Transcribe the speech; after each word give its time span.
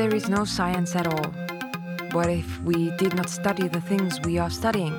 there 0.00 0.14
is 0.14 0.30
no 0.30 0.46
science 0.46 0.96
at 0.96 1.06
all? 1.06 1.30
What 2.12 2.30
if 2.30 2.58
we 2.62 2.90
did 2.92 3.14
not 3.14 3.28
study 3.28 3.68
the 3.68 3.82
things 3.82 4.18
we 4.22 4.38
are 4.38 4.48
studying? 4.48 4.98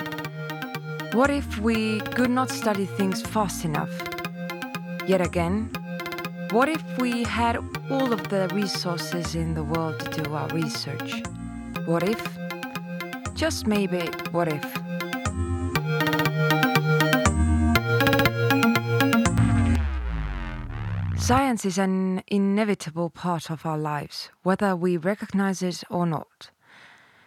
What 1.13 1.31
if 1.31 1.57
we 1.57 2.01
could 2.17 2.29
not 2.29 2.51
study 2.51 2.85
things 2.85 3.19
fast 3.19 3.65
enough? 3.65 3.89
Yet 5.07 5.19
again, 5.19 5.71
what 6.51 6.69
if 6.69 6.83
we 6.99 7.23
had 7.23 7.57
all 7.89 8.13
of 8.13 8.29
the 8.29 8.47
resources 8.53 9.33
in 9.33 9.55
the 9.55 9.63
world 9.63 9.99
to 10.01 10.21
do 10.21 10.35
our 10.35 10.49
research? 10.49 11.23
What 11.87 12.03
if? 12.03 12.21
Just 13.33 13.65
maybe, 13.65 14.01
what 14.29 14.49
if? 14.49 14.80
Science 21.21 21.65
is 21.65 21.77
an 21.77 22.23
inevitable 22.25 23.11
part 23.11 23.51
of 23.51 23.63
our 23.63 23.77
lives, 23.77 24.31
whether 24.41 24.75
we 24.75 24.97
recognize 24.97 25.61
it 25.61 25.83
or 25.87 26.07
not. 26.07 26.49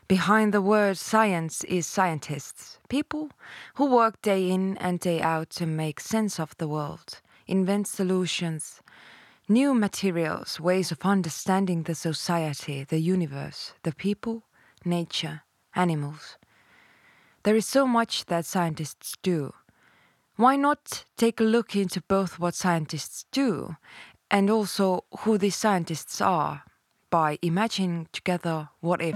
Behind 0.08 0.52
the 0.52 0.60
word 0.60 0.98
science 0.98 1.62
is 1.64 1.86
scientists, 1.86 2.80
people 2.88 3.30
who 3.74 3.86
work 3.86 4.20
day 4.20 4.50
in 4.50 4.76
and 4.78 4.98
day 4.98 5.20
out 5.20 5.48
to 5.50 5.64
make 5.64 6.00
sense 6.00 6.40
of 6.40 6.56
the 6.58 6.66
world, 6.66 7.20
invent 7.46 7.86
solutions, 7.86 8.82
new 9.48 9.72
materials, 9.72 10.58
ways 10.58 10.90
of 10.90 10.98
understanding 11.04 11.84
the 11.84 11.94
society, 11.94 12.82
the 12.82 12.98
universe, 12.98 13.74
the 13.84 13.92
people, 13.92 14.42
nature, 14.84 15.42
animals. 15.76 16.36
There 17.44 17.54
is 17.54 17.68
so 17.68 17.86
much 17.86 18.26
that 18.26 18.44
scientists 18.44 19.16
do. 19.22 19.54
Why 20.36 20.56
not 20.56 21.04
take 21.16 21.40
a 21.40 21.44
look 21.44 21.76
into 21.76 22.00
both 22.08 22.40
what 22.40 22.56
scientists 22.56 23.24
do 23.30 23.76
and 24.28 24.50
also 24.50 25.04
who 25.20 25.38
these 25.38 25.54
scientists 25.54 26.20
are 26.20 26.64
by 27.08 27.38
imagining 27.40 28.08
together 28.12 28.70
what 28.80 29.00
if? 29.00 29.14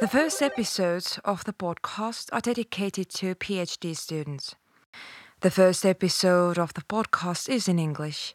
The 0.00 0.08
first 0.10 0.40
episodes 0.40 1.20
of 1.22 1.44
the 1.44 1.52
podcast 1.52 2.30
are 2.32 2.40
dedicated 2.40 3.10
to 3.10 3.34
PhD 3.34 3.94
students. 3.94 4.54
The 5.40 5.50
first 5.50 5.84
episode 5.84 6.58
of 6.58 6.72
the 6.72 6.80
podcast 6.82 7.50
is 7.50 7.68
in 7.68 7.78
English. 7.78 8.34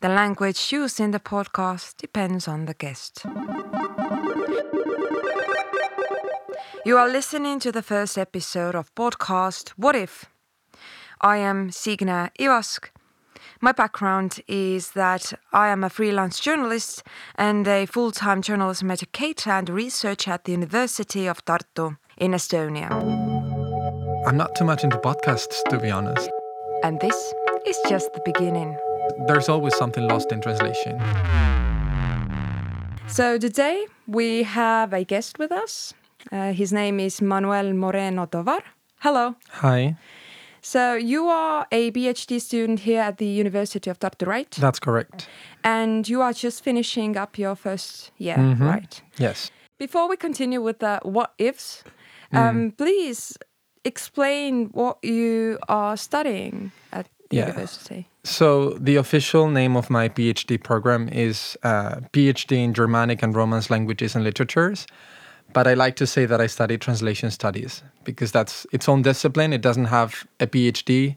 The 0.00 0.10
language 0.10 0.70
used 0.70 1.00
in 1.00 1.12
the 1.12 1.18
podcast 1.18 1.96
depends 1.96 2.46
on 2.46 2.66
the 2.66 2.74
guest. 2.74 3.24
You 6.88 6.96
are 6.96 7.10
listening 7.10 7.60
to 7.60 7.70
the 7.70 7.82
first 7.82 8.16
episode 8.16 8.74
of 8.74 8.94
podcast 8.94 9.72
What 9.76 9.94
If? 9.94 10.24
I 11.20 11.36
am 11.36 11.70
Signe 11.70 12.30
Ivask. 12.40 12.88
My 13.60 13.72
background 13.72 14.40
is 14.48 14.92
that 14.92 15.34
I 15.52 15.68
am 15.68 15.84
a 15.84 15.90
freelance 15.90 16.40
journalist 16.40 17.02
and 17.34 17.68
a 17.68 17.84
full 17.84 18.10
time 18.10 18.40
journalism 18.40 18.90
educator 18.90 19.50
and 19.50 19.68
researcher 19.68 20.30
at 20.30 20.44
the 20.44 20.52
University 20.52 21.26
of 21.26 21.44
Tartu 21.44 21.98
in 22.16 22.30
Estonia. 22.30 22.90
I'm 24.26 24.38
not 24.38 24.54
too 24.54 24.64
much 24.64 24.82
into 24.82 24.96
podcasts, 24.96 25.62
to 25.68 25.78
be 25.78 25.90
honest. 25.90 26.30
And 26.82 26.98
this 27.00 27.34
is 27.66 27.76
just 27.86 28.14
the 28.14 28.22
beginning. 28.24 28.78
There's 29.26 29.50
always 29.50 29.76
something 29.76 30.08
lost 30.08 30.32
in 30.32 30.40
translation. 30.40 30.98
So 33.08 33.36
today 33.36 33.84
we 34.06 34.44
have 34.44 34.94
a 34.94 35.04
guest 35.04 35.38
with 35.38 35.52
us. 35.52 35.92
Uh, 36.32 36.52
his 36.52 36.72
name 36.72 37.00
is 37.00 37.22
Manuel 37.22 37.72
Moreno 37.72 38.26
Tovar. 38.26 38.60
Hello. 39.00 39.34
Hi, 39.62 39.96
So 40.60 40.94
you 40.94 41.28
are 41.28 41.66
a 41.70 41.90
PhD 41.92 42.40
student 42.40 42.80
here 42.80 43.00
at 43.00 43.18
the 43.18 43.26
University 43.26 43.88
of 43.90 43.98
Tartu, 44.00 44.26
right? 44.26 44.50
that's 44.60 44.80
correct. 44.80 45.28
And 45.62 46.08
you 46.08 46.20
are 46.20 46.32
just 46.32 46.64
finishing 46.64 47.16
up 47.16 47.38
your 47.38 47.54
first 47.54 48.10
year, 48.18 48.36
Mhm. 48.36 48.60
right? 48.60 49.02
Yes. 49.18 49.50
Before 49.78 50.08
we 50.08 50.16
continue 50.16 50.60
with 50.60 50.80
the 50.80 50.98
what 51.04 51.32
ifs, 51.38 51.84
um, 52.32 52.72
please 52.76 53.38
explain 53.84 54.66
what 54.74 54.98
you 55.04 55.58
are 55.68 55.96
studying 55.96 56.72
at 56.92 57.06
the 57.30 57.36
Yeah. 57.36 57.46
university. 57.46 58.08
So, 58.24 58.70
the 58.80 58.96
official 58.98 59.48
name 59.48 59.76
of 59.78 59.88
my 59.90 60.08
PhD 60.08 60.58
program 60.58 61.08
is 61.08 61.56
uh, 61.62 62.00
PhD 62.12 62.56
in 62.64 62.74
Germanic 62.74 63.22
and 63.22 63.34
Romance 63.36 63.70
Languages 63.70 64.16
and 64.16 64.24
Literatures. 64.24 64.86
But 65.52 65.66
I 65.66 65.74
like 65.74 65.96
to 65.96 66.06
say 66.06 66.26
that 66.26 66.40
I 66.40 66.46
study 66.46 66.78
translation 66.78 67.30
studies 67.30 67.82
because 68.04 68.32
that's 68.32 68.66
its 68.72 68.88
own 68.88 69.02
discipline. 69.02 69.52
It 69.52 69.62
doesn't 69.62 69.86
have 69.86 70.26
a 70.40 70.46
PhD 70.46 71.16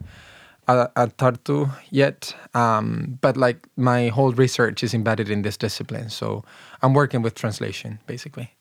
at, 0.68 0.92
at 0.96 1.18
Tartu 1.18 1.70
yet. 1.90 2.34
Um, 2.54 3.18
but 3.22 3.36
like 3.38 3.68
my 3.76 4.08
whole 4.08 4.32
research 4.32 4.84
is 4.84 4.94
embedded 4.94 5.30
in 5.30 5.42
this 5.42 5.58
discipline. 5.58 6.10
So, 6.10 6.44
I'm 6.82 6.94
working 6.94 7.22
with 7.22 7.36
translation 7.36 8.00
basically. 8.08 8.52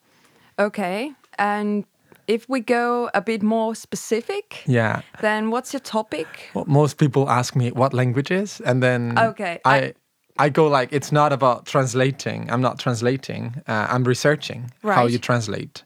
Okay. 0.59 1.13
And 1.39 1.85
if 2.27 2.49
we 2.49 2.61
go 2.61 3.09
a 3.15 3.21
bit 3.21 3.43
more 3.43 3.75
specific, 3.75 4.63
Yeah. 4.67 5.01
then 5.21 5.51
what's 5.51 5.73
your 5.73 5.81
topic? 5.81 6.27
Well, 6.55 6.65
most 6.67 6.99
people 6.99 7.29
ask 7.31 7.57
me 7.57 7.71
what 7.71 7.93
languages, 7.95 8.61
and 8.65 8.83
then 8.83 9.19
Okay, 9.19 9.59
I- 9.65 9.77
I, 9.77 9.95
I 10.41 10.49
go 10.49 10.67
like 10.69 10.89
it's 10.91 11.13
not 11.13 11.33
about 11.33 11.67
translating. 11.67 12.51
I'm 12.51 12.63
not 12.63 12.79
translating. 12.79 13.63
Uh, 13.69 13.87
I'm 13.91 14.05
researching 14.05 14.73
how 14.83 15.05
you 15.07 15.19
translate 15.19 15.85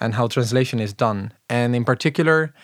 and 0.00 0.14
how 0.14 0.28
translation 0.28 0.78
is 0.78 0.92
done. 0.92 1.32
And 1.50 1.74
in 1.74 1.84
particular, 1.84 2.54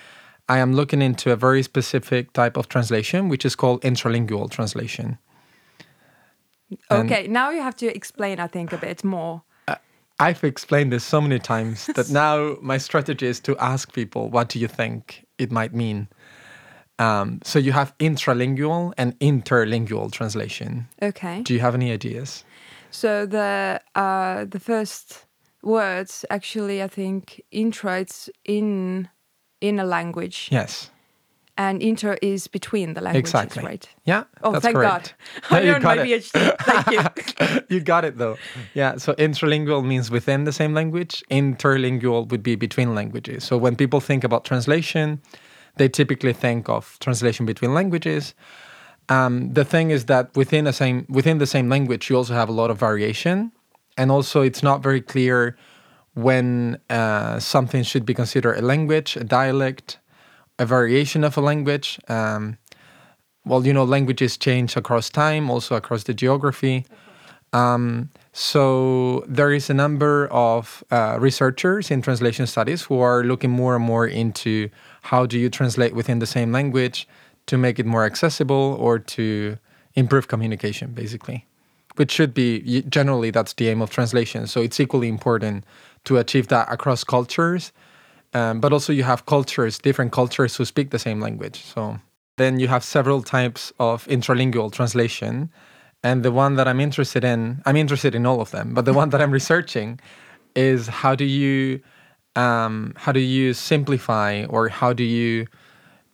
I 0.49 0.59
am 0.59 0.75
looking 0.75 1.03
into 1.03 1.33
a 1.33 1.37
very 1.37 1.63
specific 1.65 2.33
type 2.33 2.57
of 2.57 2.69
translation, 2.69 3.29
which 3.29 3.45
is 3.45 3.57
called 3.57 3.83
intralingual 3.83 4.49
translation. 4.49 5.19
And- 6.89 7.11
Okay, 7.11 7.27
now 7.27 7.51
you 7.51 7.63
have 7.63 7.77
to 7.77 7.87
explain, 7.87 8.39
I 8.39 8.47
think, 8.47 8.73
a 8.73 8.79
bit 8.79 9.03
more. 9.03 9.43
I've 10.21 10.45
explained 10.45 10.93
this 10.93 11.03
so 11.03 11.21
many 11.21 11.41
times 11.41 11.87
that 11.97 12.09
now 12.25 12.57
my 12.63 12.79
strategy 12.79 13.27
is 13.27 13.41
to 13.41 13.57
ask 13.59 13.93
people, 13.93 14.31
what 14.31 14.49
do 14.49 14.61
you 14.61 14.69
think 14.69 15.27
it 15.39 15.51
might 15.51 15.75
mean? 15.75 16.07
Um, 16.99 17.41
so 17.43 17.59
you 17.59 17.73
have 17.73 17.93
intralingual 17.99 18.93
and 18.97 19.19
interlingual 19.19 20.13
translation. 20.13 20.87
Okay. 21.03 21.43
Do 21.43 21.53
you 21.53 21.61
have 21.61 21.75
any 21.75 21.91
ideas? 21.93 22.45
So 22.91 23.27
the 23.27 23.81
uh, 23.97 24.45
the 24.45 24.61
first 24.61 25.27
words 25.63 26.25
actually, 26.31 26.83
I 26.83 26.89
think, 26.89 27.43
intro 27.51 27.95
it's 27.95 28.31
in 28.45 29.09
in 29.61 29.81
a 29.81 29.85
language, 29.85 30.49
Yes, 30.53 30.91
and 31.57 31.83
inter 31.83 32.17
is 32.23 32.47
between 32.49 32.95
the 32.95 33.01
languages, 33.01 33.31
exactly. 33.31 33.65
right? 33.65 33.89
Yeah. 34.05 34.25
Oh, 34.43 34.53
that's 34.53 34.63
thank 34.63 34.77
correct. 34.77 35.15
God! 35.51 35.51
I 35.51 35.59
Yeah, 35.61 35.67
you 35.67 35.73
earned 35.75 35.85
my 35.85 35.95
it. 35.97 36.07
PhD. 36.07 36.57
Thank 36.61 37.51
you. 37.51 37.61
you 37.77 37.81
got 37.81 38.05
it 38.05 38.19
though. 38.19 38.37
Yeah. 38.75 38.99
So 38.99 39.15
intralingual 39.15 39.85
means 39.85 40.11
within 40.11 40.45
the 40.45 40.53
same 40.53 40.75
language. 40.75 41.25
Interlingual 41.31 42.29
would 42.31 42.43
be 42.43 42.55
between 42.57 42.95
languages. 42.95 43.43
So 43.45 43.57
when 43.57 43.75
people 43.75 44.01
think 44.01 44.23
about 44.25 44.45
translation, 44.45 45.21
they 45.77 45.89
typically 45.89 46.33
think 46.33 46.69
of 46.69 46.97
translation 47.01 47.47
between 47.47 47.75
languages. 47.75 48.35
Um, 49.09 49.53
the 49.53 49.65
thing 49.65 49.91
is 49.91 50.07
that 50.07 50.35
within 50.35 50.67
a 50.67 50.73
same 50.73 51.07
within 51.09 51.39
the 51.39 51.47
same 51.47 51.69
language, 51.69 52.09
you 52.09 52.17
also 52.17 52.35
have 52.35 52.49
a 52.49 52.53
lot 52.53 52.71
of 52.71 52.79
variation, 52.79 53.53
and 53.97 54.11
also 54.11 54.41
it's 54.41 54.63
not 54.63 54.83
very 54.83 55.01
clear 55.01 55.57
when 56.15 56.79
uh, 56.89 57.39
something 57.39 57.83
should 57.83 58.07
be 58.07 58.15
considered 58.15 58.57
a 58.57 58.63
language, 58.63 59.17
a 59.17 59.25
dialect, 59.25 59.99
a 60.59 60.65
variation 60.65 61.25
of 61.25 61.37
a 61.37 61.41
language. 61.41 61.99
Um, 62.09 62.57
well, 63.45 63.67
you 63.67 63.73
know, 63.73 63.85
languages 63.85 64.39
change 64.39 64.77
across 64.77 65.11
time, 65.11 65.51
also 65.51 65.75
across 65.75 66.05
the 66.05 66.15
geography. 66.15 66.87
Um, 67.53 68.11
so 68.33 69.25
there 69.29 69.53
is 69.53 69.71
a 69.71 69.75
number 69.75 70.27
of 70.29 70.83
uh, 70.91 71.19
researchers 71.21 71.91
in 71.91 72.03
translation 72.03 72.47
studies 72.47 72.83
who 72.83 72.99
are 73.01 73.23
looking 73.23 73.51
more 73.51 73.77
and 73.77 73.85
more 73.85 74.07
into 74.07 74.71
how 75.11 75.27
do 75.27 75.39
you 75.39 75.51
translate 75.51 75.95
within 75.95 76.19
the 76.19 76.27
same 76.27 76.51
language 76.51 77.07
to 77.47 77.59
make 77.59 77.79
it 77.79 77.85
more 77.85 78.05
accessible 78.05 78.77
or 78.81 78.99
to 78.99 79.59
improve 79.95 80.29
communication, 80.29 80.93
basically. 80.93 81.45
Which 81.97 82.11
should 82.11 82.33
be 82.33 82.83
generally 82.89 83.31
that's 83.31 83.53
the 83.53 83.69
aim 83.69 83.83
of 83.83 83.91
translation. 83.91 84.47
So 84.47 84.63
it's 84.63 84.81
equally 84.81 85.09
important 85.09 85.65
to 86.05 86.17
achieve 86.17 86.49
that 86.49 86.73
across 86.73 87.05
cultures, 87.05 87.71
um, 88.33 88.61
but 88.61 88.73
also 88.73 88.93
you 88.93 89.05
have 89.05 89.27
cultures, 89.27 89.79
different 89.79 90.11
cultures 90.11 90.57
who 90.57 90.65
speak 90.65 90.91
the 90.91 90.99
same 90.99 91.21
language. 91.21 91.63
So 91.63 91.99
then 92.37 92.59
you 92.59 92.69
have 92.69 92.83
several 92.83 93.23
types 93.23 93.73
of 93.79 94.07
intralingual 94.07 94.73
translation. 94.73 95.51
And 96.03 96.23
the 96.23 96.33
one 96.33 96.57
that 96.57 96.67
I'm 96.67 96.81
interested 96.81 97.25
in, 97.25 97.63
I'm 97.67 97.77
interested 97.77 98.15
in 98.15 98.25
all 98.27 98.41
of 98.41 98.51
them, 98.51 98.75
but 98.75 98.87
the 98.87 98.95
one 98.95 99.11
that 99.11 99.21
I'm 99.21 99.31
researching 99.31 100.01
is 100.57 100.87
how 100.87 101.15
do 101.15 101.25
you 101.25 101.81
um, 102.37 102.93
how 102.97 103.13
do 103.13 103.21
you 103.21 103.55
simplify 103.55 104.45
or 104.47 104.69
how 104.69 104.93
do 104.93 105.05
you 105.05 105.47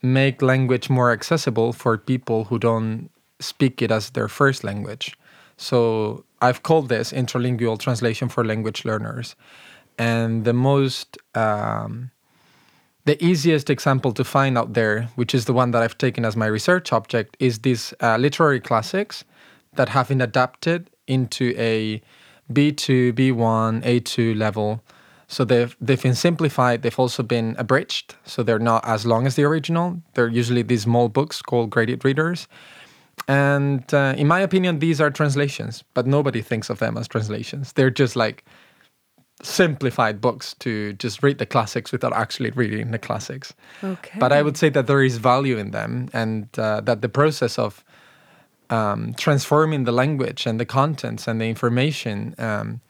make 0.02 0.42
language 0.42 0.88
more 0.90 1.10
accessible 1.12 1.72
for 1.72 1.98
people 1.98 2.44
who 2.44 2.58
don't 2.58 3.10
speak 3.38 3.82
it 3.82 3.90
as 3.90 4.10
their 4.10 4.28
first 4.28 4.64
language? 4.64 5.16
So 5.56 6.24
I've 6.40 6.62
called 6.62 6.88
this 6.88 7.12
intralingual 7.12 7.78
translation 7.78 8.28
for 8.28 8.44
language 8.44 8.84
learners. 8.84 9.36
And 9.98 10.44
the 10.44 10.54
most 10.54 11.18
um, 11.34 12.10
the 13.04 13.22
easiest 13.24 13.70
example 13.70 14.12
to 14.12 14.24
find 14.24 14.58
out 14.58 14.74
there, 14.74 15.08
which 15.16 15.34
is 15.34 15.46
the 15.46 15.52
one 15.52 15.70
that 15.70 15.82
I've 15.82 15.98
taken 15.98 16.24
as 16.24 16.36
my 16.36 16.46
research 16.46 16.92
object, 16.92 17.36
is 17.40 17.60
these 17.60 17.94
uh, 18.00 18.16
literary 18.18 18.60
classics 18.60 19.24
that 19.74 19.88
have 19.90 20.08
been 20.08 20.20
adapted 20.20 20.90
into 21.06 21.54
a 21.56 22.02
B2, 22.52 23.12
B1, 23.12 23.82
A2 23.82 24.36
level. 24.36 24.82
So 25.30 25.44
they've 25.44 25.76
they've 25.80 26.02
been 26.02 26.16
simplified. 26.16 26.82
They've 26.82 26.98
also 26.98 27.22
been 27.22 27.54
abridged, 27.56 28.16
so 28.24 28.42
they're 28.42 28.58
not 28.58 28.84
as 28.84 29.06
long 29.06 29.28
as 29.28 29.36
the 29.36 29.44
original. 29.44 30.02
They're 30.14 30.28
usually 30.28 30.62
these 30.62 30.82
small 30.82 31.08
books 31.08 31.40
called 31.40 31.70
graded 31.70 32.04
readers. 32.04 32.48
And 33.28 33.94
uh, 33.94 34.14
in 34.16 34.26
my 34.26 34.40
opinion, 34.40 34.80
these 34.80 35.00
are 35.00 35.08
translations, 35.08 35.84
but 35.94 36.04
nobody 36.04 36.42
thinks 36.42 36.68
of 36.68 36.80
them 36.80 36.98
as 36.98 37.06
translations. 37.06 37.74
They're 37.74 37.90
just 37.90 38.16
like 38.16 38.44
simplified 39.40 40.20
books 40.20 40.54
to 40.58 40.94
just 40.94 41.22
read 41.22 41.38
the 41.38 41.46
classics 41.46 41.92
without 41.92 42.12
actually 42.12 42.50
reading 42.50 42.90
the 42.90 42.98
classics. 42.98 43.54
Okay. 43.84 44.18
But 44.18 44.32
I 44.32 44.42
would 44.42 44.56
say 44.56 44.68
that 44.70 44.88
there 44.88 45.02
is 45.02 45.18
value 45.18 45.58
in 45.58 45.70
them, 45.70 46.08
and 46.12 46.48
uh, 46.58 46.80
that 46.80 47.02
the 47.02 47.08
process 47.08 47.56
of 47.56 47.84
um, 48.68 49.14
transforming 49.14 49.84
the 49.84 49.92
language 49.92 50.44
and 50.44 50.58
the 50.58 50.66
contents 50.66 51.28
and 51.28 51.40
the 51.40 51.46
information 51.46 52.34
um, 52.38 52.80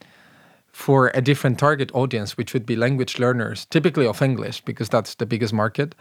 for 0.71 1.11
a 1.13 1.21
different 1.21 1.59
target 1.59 1.91
audience, 1.93 2.37
which 2.37 2.53
would 2.53 2.65
be 2.65 2.75
language 2.75 3.19
learners, 3.19 3.65
typically 3.65 4.07
of 4.07 4.21
English, 4.21 4.61
because 4.61 4.89
that's 4.89 5.15
the 5.15 5.25
biggest 5.25 5.53
market. 5.53 5.95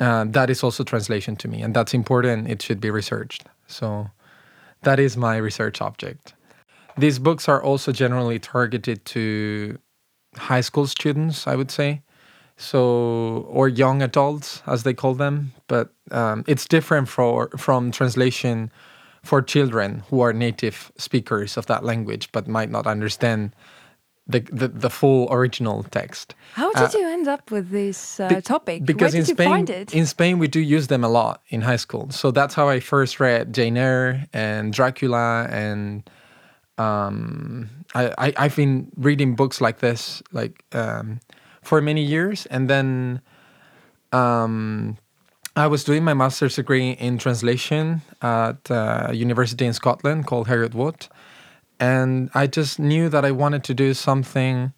Uh, 0.00 0.24
that 0.28 0.50
is 0.50 0.62
also 0.62 0.84
translation 0.84 1.36
to 1.36 1.48
me, 1.48 1.62
and 1.62 1.74
that's 1.74 1.94
important. 1.94 2.48
It 2.48 2.62
should 2.62 2.80
be 2.80 2.90
researched. 2.90 3.44
So 3.66 4.10
that 4.82 4.98
is 4.98 5.16
my 5.16 5.36
research 5.36 5.80
object. 5.80 6.34
These 6.96 7.18
books 7.18 7.48
are 7.48 7.62
also 7.62 7.92
generally 7.92 8.38
targeted 8.38 9.04
to 9.06 9.78
high 10.36 10.60
school 10.60 10.86
students, 10.86 11.46
I 11.46 11.56
would 11.56 11.70
say, 11.70 12.02
so 12.56 13.46
or 13.48 13.68
young 13.68 14.02
adults 14.02 14.62
as 14.66 14.82
they 14.82 14.94
call 14.94 15.14
them. 15.14 15.52
But 15.68 15.92
um, 16.10 16.44
it's 16.46 16.66
different 16.66 17.08
for 17.08 17.48
from 17.56 17.90
translation 17.92 18.70
for 19.22 19.40
children 19.40 20.02
who 20.10 20.20
are 20.20 20.32
native 20.32 20.90
speakers 20.96 21.56
of 21.56 21.66
that 21.66 21.84
language 21.84 22.28
but 22.32 22.48
might 22.48 22.70
not 22.70 22.86
understand 22.86 23.54
the, 24.26 24.40
the, 24.40 24.68
the 24.68 24.90
full 24.90 25.28
original 25.32 25.82
text. 25.84 26.34
How 26.54 26.72
did 26.72 26.94
uh, 26.94 26.98
you 26.98 27.08
end 27.08 27.28
up 27.28 27.50
with 27.50 27.70
this 27.70 28.20
uh, 28.20 28.40
topic? 28.42 28.84
Because 28.84 29.12
Where 29.12 29.20
in 29.20 29.26
Spain, 29.26 29.48
you 29.48 29.54
find 29.54 29.70
it? 29.70 29.94
in 29.94 30.06
Spain, 30.06 30.38
we 30.38 30.48
do 30.48 30.60
use 30.60 30.86
them 30.86 31.04
a 31.04 31.08
lot 31.08 31.42
in 31.48 31.62
high 31.62 31.76
school. 31.76 32.10
So 32.10 32.30
that's 32.30 32.54
how 32.54 32.68
I 32.68 32.80
first 32.80 33.20
read 33.20 33.52
Jane 33.52 33.76
Eyre 33.76 34.26
and 34.32 34.72
Dracula, 34.72 35.48
and 35.50 36.08
um, 36.78 37.68
I, 37.94 38.32
I 38.36 38.42
have 38.44 38.56
been 38.56 38.90
reading 38.96 39.34
books 39.34 39.60
like 39.60 39.80
this 39.80 40.22
like 40.32 40.64
um, 40.72 41.20
for 41.62 41.80
many 41.80 42.02
years, 42.02 42.46
and 42.46 42.70
then 42.70 43.20
um, 44.12 44.96
I 45.56 45.66
was 45.66 45.84
doing 45.84 46.04
my 46.04 46.14
master's 46.14 46.56
degree 46.56 46.92
in 46.92 47.18
translation 47.18 48.02
at 48.22 48.70
a 48.70 49.10
university 49.12 49.66
in 49.66 49.72
Scotland 49.72 50.26
called 50.26 50.46
Heriot-Watt 50.46 51.08
and 51.82 52.30
I 52.32 52.46
just 52.46 52.78
knew 52.78 53.08
that 53.08 53.24
I 53.24 53.32
wanted 53.32 53.64
to 53.64 53.74
do 53.74 53.92
something 53.92 54.72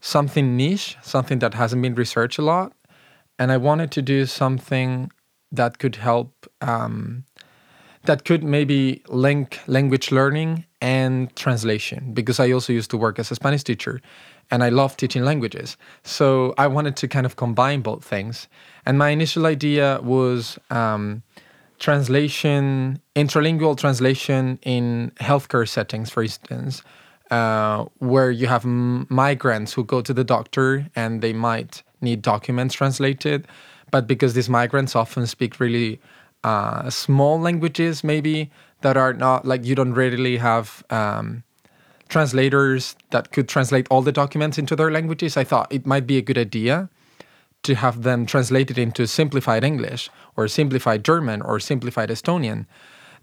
something 0.00 0.56
niche, 0.56 0.96
something 1.00 1.38
that 1.38 1.54
hasn't 1.54 1.80
been 1.80 1.94
researched 1.94 2.36
a 2.36 2.42
lot, 2.42 2.72
and 3.38 3.52
I 3.52 3.56
wanted 3.56 3.92
to 3.92 4.02
do 4.02 4.26
something 4.26 5.12
that 5.52 5.78
could 5.78 5.96
help 5.96 6.32
um, 6.60 7.24
that 8.06 8.24
could 8.24 8.42
maybe 8.42 9.02
link 9.08 9.60
language 9.68 10.10
learning 10.10 10.64
and 10.80 11.14
translation 11.36 12.12
because 12.12 12.40
I 12.40 12.50
also 12.50 12.72
used 12.72 12.90
to 12.90 12.96
work 12.96 13.20
as 13.20 13.30
a 13.30 13.36
Spanish 13.36 13.62
teacher 13.62 14.00
and 14.50 14.64
I 14.64 14.70
love 14.70 14.96
teaching 14.96 15.22
languages. 15.22 15.76
So 16.02 16.52
I 16.58 16.66
wanted 16.66 16.96
to 16.96 17.06
kind 17.06 17.24
of 17.24 17.36
combine 17.36 17.80
both 17.82 18.02
things. 18.02 18.48
And 18.84 18.98
my 18.98 19.10
initial 19.10 19.46
idea 19.46 20.00
was 20.02 20.58
um, 20.70 21.22
translation, 21.82 23.00
intralingual 23.16 23.76
translation 23.76 24.56
in 24.62 25.10
healthcare 25.20 25.68
settings, 25.68 26.10
for 26.10 26.22
instance, 26.22 26.82
uh, 27.32 27.84
where 27.98 28.30
you 28.30 28.46
have 28.46 28.64
m- 28.64 29.04
migrants 29.10 29.72
who 29.72 29.82
go 29.84 30.00
to 30.00 30.14
the 30.14 30.22
doctor 30.22 30.86
and 30.94 31.22
they 31.22 31.32
might 31.32 31.82
need 32.00 32.22
documents 32.22 32.72
translated, 32.74 33.48
but 33.90 34.06
because 34.06 34.34
these 34.34 34.48
migrants 34.48 34.94
often 34.94 35.26
speak 35.26 35.58
really 35.58 36.00
uh, 36.44 36.88
small 36.88 37.40
languages, 37.40 38.04
maybe 38.04 38.48
that 38.82 38.96
are 38.96 39.12
not 39.12 39.44
like 39.44 39.64
you 39.64 39.74
don't 39.74 39.92
readily 39.92 40.36
have. 40.38 40.84
Um, 40.88 41.42
translators 42.08 42.94
that 43.08 43.32
could 43.32 43.48
translate 43.48 43.86
all 43.88 44.02
the 44.02 44.12
documents 44.12 44.58
into 44.58 44.76
their 44.76 44.90
languages, 44.90 45.38
I 45.38 45.44
thought 45.44 45.72
it 45.72 45.86
might 45.86 46.06
be 46.06 46.18
a 46.18 46.20
good 46.20 46.36
idea 46.36 46.90
to 47.62 47.74
have 47.74 48.02
them 48.02 48.26
translated 48.26 48.78
into 48.78 49.06
simplified 49.06 49.64
English 49.64 50.10
or 50.36 50.48
simplified 50.48 51.04
German 51.04 51.42
or 51.42 51.60
simplified 51.60 52.10
Estonian. 52.10 52.66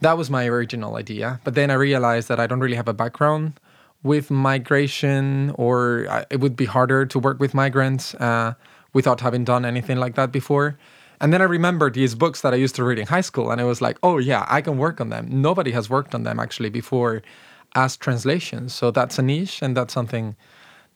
That 0.01 0.17
was 0.17 0.29
my 0.29 0.45
original 0.47 0.95
idea. 0.95 1.41
But 1.43 1.55
then 1.55 1.69
I 1.69 1.73
realized 1.73 2.29
that 2.29 2.39
I 2.39 2.47
don't 2.47 2.61
really 2.61 2.77
have 2.77 2.87
a 2.87 2.93
background 2.93 3.59
with 4.01 4.31
migration, 4.31 5.51
or 5.55 6.07
it 6.29 6.39
would 6.39 6.55
be 6.55 6.65
harder 6.65 7.05
to 7.05 7.19
work 7.19 7.39
with 7.39 7.53
migrants 7.53 8.15
uh, 8.15 8.53
without 8.93 9.19
having 9.19 9.43
done 9.43 9.65
anything 9.65 9.97
like 9.97 10.15
that 10.15 10.31
before. 10.31 10.77
And 11.19 11.33
then 11.33 11.41
I 11.41 11.45
remembered 11.45 11.95
these 11.95 12.15
books 12.15 12.39
that 12.41 12.53
I 12.53 12.55
used 12.55 12.75
to 12.75 12.83
read 12.85 12.97
in 12.97 13.07
high 13.07 13.21
school, 13.21 13.51
and 13.51 13.59
I 13.59 13.65
was 13.65 13.81
like, 13.81 13.97
oh, 14.01 14.19
yeah, 14.19 14.45
I 14.47 14.61
can 14.61 14.77
work 14.77 15.01
on 15.01 15.09
them. 15.09 15.27
Nobody 15.29 15.71
has 15.71 15.89
worked 15.89 16.15
on 16.15 16.23
them 16.23 16.39
actually 16.39 16.69
before 16.69 17.21
as 17.75 17.97
translations. 17.97 18.73
So 18.73 18.89
that's 18.89 19.19
a 19.19 19.21
niche, 19.21 19.61
and 19.61 19.75
that's 19.75 19.93
something 19.93 20.37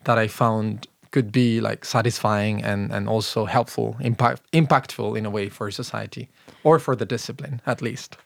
that 0.05 0.17
I 0.17 0.29
found 0.29 0.87
could 1.13 1.31
be 1.31 1.61
like 1.61 1.85
satisfying 1.85 2.63
and, 2.63 2.91
and 2.91 3.07
also 3.07 3.45
helpful, 3.45 3.95
impact, 4.01 4.41
impactful 4.51 5.17
in 5.17 5.25
a 5.25 5.29
way 5.29 5.47
for 5.47 5.71
society 5.71 6.27
or 6.63 6.79
for 6.79 6.95
the 6.95 7.05
discipline 7.05 7.61
at 7.65 7.81
least. 7.81 8.17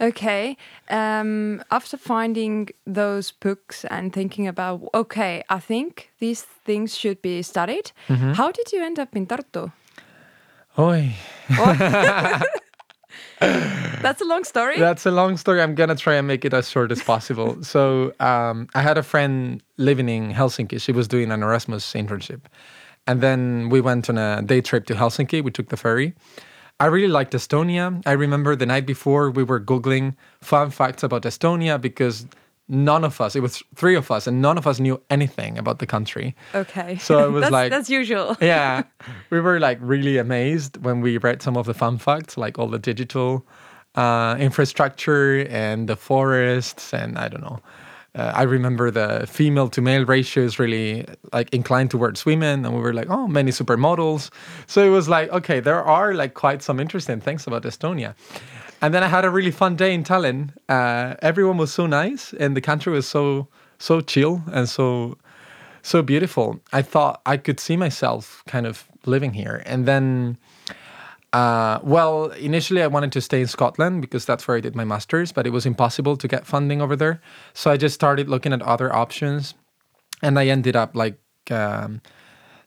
Okay. 0.00 0.56
Um, 0.90 1.62
after 1.70 1.96
finding 1.96 2.68
those 2.86 3.32
books 3.32 3.84
and 3.86 4.12
thinking 4.12 4.46
about, 4.46 4.80
okay, 4.94 5.42
I 5.48 5.58
think 5.58 6.10
these 6.18 6.42
things 6.64 6.96
should 6.96 7.20
be 7.22 7.42
studied, 7.42 7.92
mm 8.08 8.16
-hmm. 8.16 8.34
how 8.34 8.50
did 8.52 8.72
you 8.72 8.84
end 8.84 8.98
up 8.98 9.16
in 9.16 9.26
Tartu? 9.26 9.70
Oi. 10.78 11.12
That's 13.40 14.20
a 14.20 14.24
long 14.24 14.44
story. 14.44 14.78
That's 14.78 15.06
a 15.06 15.10
long 15.10 15.36
story. 15.36 15.60
I'm 15.60 15.74
gonna 15.74 15.96
try 15.96 16.14
and 16.14 16.26
make 16.26 16.44
it 16.44 16.54
as 16.54 16.68
short 16.68 16.90
as 16.92 17.02
possible. 17.02 17.62
so 17.62 18.12
um, 18.20 18.68
I 18.74 18.82
had 18.82 18.98
a 18.98 19.02
friend 19.02 19.62
living 19.76 20.08
in 20.08 20.32
Helsinki. 20.32 20.80
She 20.80 20.92
was 20.92 21.08
doing 21.08 21.30
an 21.30 21.42
Erasmus 21.42 21.92
internship, 21.92 22.42
and 23.06 23.20
then 23.20 23.68
we 23.68 23.80
went 23.80 24.08
on 24.08 24.18
a 24.18 24.42
day 24.42 24.60
trip 24.60 24.86
to 24.86 24.94
Helsinki. 24.94 25.42
We 25.42 25.50
took 25.50 25.68
the 25.68 25.76
ferry. 25.76 26.14
I 26.78 26.86
really 26.86 27.08
liked 27.08 27.32
Estonia. 27.32 28.02
I 28.04 28.12
remember 28.12 28.54
the 28.54 28.66
night 28.66 28.84
before 28.84 29.30
we 29.30 29.42
were 29.42 29.60
googling 29.60 30.14
fun 30.42 30.70
facts 30.70 31.02
about 31.02 31.22
Estonia 31.22 31.80
because 31.80 32.26
none 32.68 33.04
of 33.04 33.20
us, 33.20 33.36
it 33.36 33.40
was 33.40 33.62
three 33.74 33.94
of 33.94 34.10
us, 34.10 34.26
and 34.26 34.42
none 34.42 34.58
of 34.58 34.66
us 34.66 34.80
knew 34.80 35.00
anything 35.10 35.58
about 35.58 35.78
the 35.78 35.86
country. 35.86 36.34
Okay. 36.54 36.96
So 36.98 37.26
it 37.26 37.30
was 37.30 37.40
that's, 37.42 37.52
like 37.52 37.70
that's 37.70 37.90
usual. 37.90 38.36
yeah. 38.40 38.82
We 39.30 39.40
were 39.40 39.60
like 39.60 39.78
really 39.80 40.18
amazed 40.18 40.84
when 40.84 41.00
we 41.00 41.18
read 41.18 41.42
some 41.42 41.56
of 41.56 41.66
the 41.66 41.74
fun 41.74 41.98
facts, 41.98 42.36
like 42.36 42.58
all 42.58 42.68
the 42.68 42.78
digital 42.78 43.46
uh, 43.94 44.36
infrastructure 44.38 45.46
and 45.48 45.88
the 45.88 45.96
forests, 45.96 46.92
and 46.92 47.18
I 47.18 47.28
don't 47.28 47.42
know. 47.42 47.60
Uh, 48.14 48.32
I 48.34 48.42
remember 48.44 48.90
the 48.90 49.26
female 49.28 49.68
to 49.68 49.82
male 49.82 50.06
ratio 50.06 50.42
is 50.42 50.58
really 50.58 51.04
like 51.34 51.52
inclined 51.52 51.90
towards 51.90 52.24
women, 52.24 52.64
and 52.64 52.74
we 52.74 52.80
were 52.80 52.94
like, 52.94 53.10
oh, 53.10 53.28
many 53.28 53.50
supermodels. 53.50 54.30
So 54.66 54.82
it 54.82 54.88
was 54.88 55.06
like, 55.06 55.30
okay, 55.32 55.60
there 55.60 55.84
are 55.84 56.14
like 56.14 56.32
quite 56.32 56.62
some 56.62 56.80
interesting 56.80 57.20
things 57.20 57.46
about 57.46 57.62
Estonia. 57.64 58.14
And 58.82 58.92
then 58.92 59.02
I 59.02 59.08
had 59.08 59.24
a 59.24 59.30
really 59.30 59.50
fun 59.50 59.76
day 59.76 59.94
in 59.94 60.04
Tallinn. 60.04 60.50
Uh, 60.68 61.14
everyone 61.22 61.56
was 61.56 61.72
so 61.72 61.86
nice, 61.86 62.32
and 62.34 62.56
the 62.56 62.60
country 62.60 62.92
was 62.92 63.06
so 63.06 63.48
so 63.78 64.00
chill 64.00 64.42
and 64.52 64.68
so 64.68 65.16
so 65.82 66.02
beautiful. 66.02 66.60
I 66.72 66.82
thought 66.82 67.20
I 67.24 67.36
could 67.36 67.60
see 67.60 67.76
myself 67.76 68.42
kind 68.46 68.66
of 68.66 68.88
living 69.06 69.32
here. 69.34 69.62
And 69.66 69.86
then, 69.86 70.36
uh, 71.32 71.78
well, 71.82 72.26
initially 72.32 72.82
I 72.82 72.88
wanted 72.88 73.12
to 73.12 73.20
stay 73.20 73.40
in 73.40 73.46
Scotland 73.46 74.02
because 74.02 74.24
that's 74.24 74.46
where 74.48 74.56
I 74.56 74.60
did 74.60 74.74
my 74.74 74.84
master's, 74.84 75.32
but 75.32 75.46
it 75.46 75.50
was 75.50 75.64
impossible 75.64 76.16
to 76.16 76.28
get 76.28 76.46
funding 76.46 76.82
over 76.82 76.96
there. 76.96 77.20
So 77.54 77.70
I 77.70 77.76
just 77.76 77.94
started 77.94 78.28
looking 78.28 78.52
at 78.52 78.62
other 78.62 78.94
options, 78.94 79.54
and 80.22 80.38
I 80.38 80.46
ended 80.46 80.76
up 80.76 80.94
like. 80.94 81.18
Um, 81.50 82.00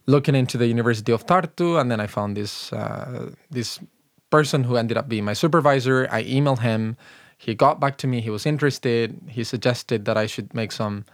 looking 0.05 0.33
into 0.33 0.57
the 0.57 0.65
University 0.65 1.11
of 1.11 1.25
Tartu, 1.27 1.79
and 1.79 1.91
then 1.91 1.99
I 1.99 2.07
found 2.07 2.35
this 2.35 2.73
uh, 2.73 3.29
this 3.51 3.79
person 4.29 4.63
who 4.63 4.75
ended 4.75 4.97
up 4.97 5.09
being 5.09 5.25
my 5.25 5.33
supervisor. 5.33 6.07
I 6.11 6.23
emailed 6.23 6.59
him. 6.59 6.97
He 7.37 7.55
got 7.55 7.79
back 7.79 7.97
to 7.99 8.07
me. 8.07 8.21
He 8.21 8.29
was 8.29 8.45
interested. 8.45 9.19
He 9.27 9.43
suggested 9.43 10.05
that 10.05 10.17
I 10.17 10.25
should 10.25 10.53
make 10.53 10.71
some 10.71 11.05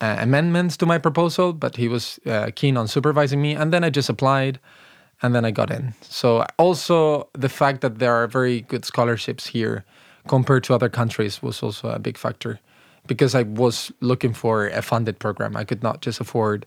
uh, 0.00 0.16
amendments 0.18 0.76
to 0.78 0.86
my 0.86 0.98
proposal, 0.98 1.52
but 1.52 1.76
he 1.76 1.88
was 1.88 2.18
uh, 2.26 2.50
keen 2.54 2.76
on 2.76 2.88
supervising 2.88 3.40
me. 3.40 3.54
And 3.54 3.72
then 3.72 3.84
I 3.84 3.90
just 3.90 4.08
applied 4.08 4.58
and 5.22 5.34
then 5.34 5.44
I 5.44 5.50
got 5.50 5.70
in. 5.70 5.94
So, 6.02 6.44
also 6.58 7.28
the 7.32 7.48
fact 7.48 7.80
that 7.80 7.98
there 7.98 8.12
are 8.12 8.26
very 8.26 8.62
good 8.62 8.84
scholarships 8.84 9.46
here 9.46 9.84
compared 10.26 10.64
to 10.64 10.74
other 10.74 10.88
countries 10.88 11.42
was 11.42 11.62
also 11.62 11.88
a 11.88 11.98
big 11.98 12.18
factor 12.18 12.58
because 13.06 13.34
I 13.34 13.42
was 13.42 13.92
looking 14.00 14.32
for 14.32 14.66
a 14.68 14.82
funded 14.82 15.18
program. 15.18 15.56
I 15.56 15.64
could 15.64 15.82
not 15.82 16.02
just 16.02 16.20
afford 16.20 16.66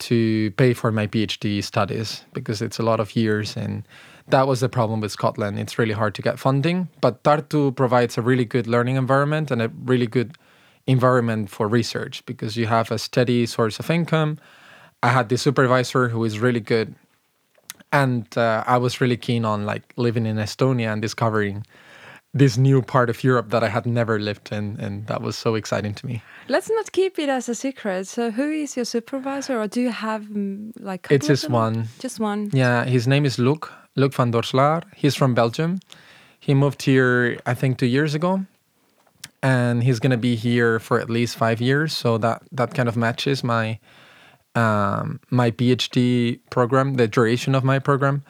to 0.00 0.50
pay 0.52 0.74
for 0.74 0.90
my 0.90 1.06
PhD 1.06 1.62
studies 1.62 2.24
because 2.32 2.60
it's 2.60 2.78
a 2.78 2.82
lot 2.82 3.00
of 3.00 3.14
years 3.14 3.56
and 3.56 3.86
that 4.28 4.46
was 4.46 4.60
the 4.60 4.68
problem 4.68 5.00
with 5.00 5.12
Scotland. 5.12 5.58
It's 5.58 5.78
really 5.78 5.94
hard 5.94 6.14
to 6.14 6.22
get 6.22 6.38
funding, 6.38 6.88
but 7.00 7.22
Tartu 7.22 7.74
provides 7.74 8.18
a 8.18 8.22
really 8.22 8.44
good 8.44 8.66
learning 8.66 8.96
environment 8.96 9.50
and 9.50 9.60
a 9.62 9.68
really 9.84 10.06
good 10.06 10.36
environment 10.86 11.50
for 11.50 11.68
research 11.68 12.24
because 12.26 12.56
you 12.56 12.66
have 12.66 12.90
a 12.90 12.98
steady 12.98 13.46
source 13.46 13.78
of 13.78 13.90
income. 13.90 14.38
I 15.02 15.08
had 15.08 15.28
the 15.28 15.38
supervisor 15.38 16.08
who 16.08 16.24
is 16.24 16.38
really 16.38 16.60
good, 16.60 16.94
and 17.92 18.26
uh, 18.36 18.64
I 18.66 18.78
was 18.78 19.00
really 19.00 19.16
keen 19.16 19.44
on 19.44 19.66
like 19.66 19.92
living 19.96 20.26
in 20.26 20.36
Estonia 20.36 20.92
and 20.92 21.02
discovering 21.02 21.64
this 22.34 22.56
new 22.56 22.80
part 22.80 23.10
of 23.10 23.22
Europe 23.22 23.50
that 23.50 23.62
I 23.62 23.68
had 23.68 23.84
never 23.84 24.18
lived 24.18 24.52
in, 24.52 24.78
and 24.80 25.06
that 25.06 25.20
was 25.20 25.36
so 25.36 25.54
exciting 25.54 25.92
to 25.94 26.06
me. 26.06 26.22
Let's 26.48 26.70
not 26.70 26.92
keep 26.92 27.18
it 27.18 27.28
as 27.28 27.48
a 27.48 27.54
secret. 27.54 28.06
So, 28.06 28.30
who 28.30 28.50
is 28.50 28.76
your 28.76 28.86
supervisor, 28.86 29.60
or 29.60 29.68
do 29.68 29.80
you 29.80 29.90
have 29.90 30.22
mm, 30.22 30.72
like? 30.78 31.08
It's 31.10 31.26
just 31.26 31.50
one. 31.50 31.88
Just 31.98 32.20
one. 32.20 32.50
Yeah, 32.52 32.84
his 32.84 33.06
name 33.06 33.26
is 33.26 33.38
Luc, 33.38 33.70
Luc 33.94 34.14
van 34.14 34.30
Doorslaer. 34.30 34.82
He's 34.96 35.14
from 35.14 35.34
Belgium. 35.34 35.80
He 36.38 36.54
moved 36.54 36.82
here, 36.82 37.38
I 37.46 37.54
think, 37.54 37.78
two 37.78 37.86
years 37.86 38.14
ago, 38.14 38.44
and 39.42 39.84
he's 39.84 40.00
gonna 40.00 40.16
be 40.16 40.34
here 40.34 40.78
for 40.78 41.00
at 41.00 41.08
least 41.08 41.36
five 41.36 41.60
years. 41.60 41.96
So 41.96 42.18
that 42.18 42.42
that 42.52 42.74
kind 42.74 42.88
of 42.88 42.96
matches 42.96 43.44
my 43.44 43.78
um, 44.54 45.20
my 45.30 45.50
PhD 45.50 46.40
program, 46.50 46.94
the 46.94 47.08
duration 47.08 47.54
of 47.54 47.64
my 47.64 47.78
program. 47.78 48.22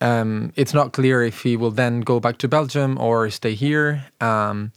Um, 0.00 0.52
it's 0.56 0.74
not 0.74 0.92
clear 0.92 1.22
if 1.22 1.42
he 1.42 1.56
will 1.56 1.70
then 1.70 2.00
go 2.00 2.20
back 2.20 2.38
to 2.38 2.48
Belgium 2.48 2.98
or 2.98 3.30
stay 3.30 3.54
here. 3.54 4.04
Um, 4.20 4.72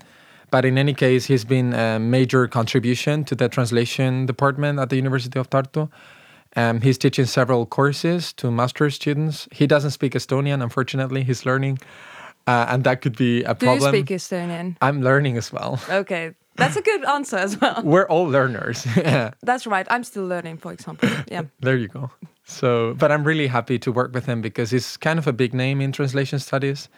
but 0.52 0.66
in 0.66 0.78
any 0.78 0.94
case, 0.94 1.26
he's 1.26 1.46
been 1.46 1.74
a 1.74 2.00
major 2.00 2.48
contribution 2.48 3.24
to 3.26 3.36
the 3.36 3.50
translation 3.50 4.26
department 4.26 4.80
at 4.80 4.90
the 4.90 4.96
University 4.96 5.38
of 5.38 5.50
Tartu. 5.50 5.90
Um, 6.56 6.82
he's 6.82 6.98
teaching 6.98 7.26
several 7.26 7.66
courses 7.66 8.34
to 8.34 8.50
master's 8.52 8.96
students. 8.96 9.48
He 9.52 9.68
doesn't 9.68 9.92
speak 9.92 10.14
Estonian, 10.14 10.64
unfortunately. 10.64 11.24
He's 11.24 11.46
learning, 11.46 11.80
uh, 12.48 12.66
and 12.70 12.84
that 12.84 13.02
could 13.02 13.16
be 13.16 13.44
a 13.44 13.54
Do 13.54 13.66
problem. 13.66 13.94
you 13.96 14.02
speak 14.02 14.18
Estonian? 14.18 14.76
I'm 14.82 15.02
learning 15.02 15.38
as 15.38 15.54
well. 15.54 15.80
Okay, 15.90 16.34
that's 16.56 16.76
a 16.76 16.82
good 16.82 17.06
answer 17.06 17.38
as 17.38 17.60
well. 17.62 17.82
We're 17.86 18.08
all 18.08 18.26
learners. 18.26 18.86
yeah. 18.98 19.32
That's 19.44 19.68
right. 19.68 19.86
I'm 19.90 20.04
still 20.04 20.26
learning, 20.28 20.58
for 20.58 20.72
example. 20.74 21.10
Yeah. 21.32 21.44
There 21.62 21.78
you 21.78 21.88
go. 21.88 22.10
So, 22.46 22.96
but 22.96 23.12
I'm 23.12 23.24
really 23.24 23.48
happy 23.48 23.78
to 23.80 23.92
work 23.92 24.14
with 24.14 24.26
him 24.26 24.42
because 24.42 24.72
he's 24.72 24.98
kind 24.98 25.20
of 25.20 25.28
a 25.28 25.34
big 25.34 25.54
name 25.54 25.82
in 25.82 25.92
translation 25.92 26.40
studies. 26.40 26.90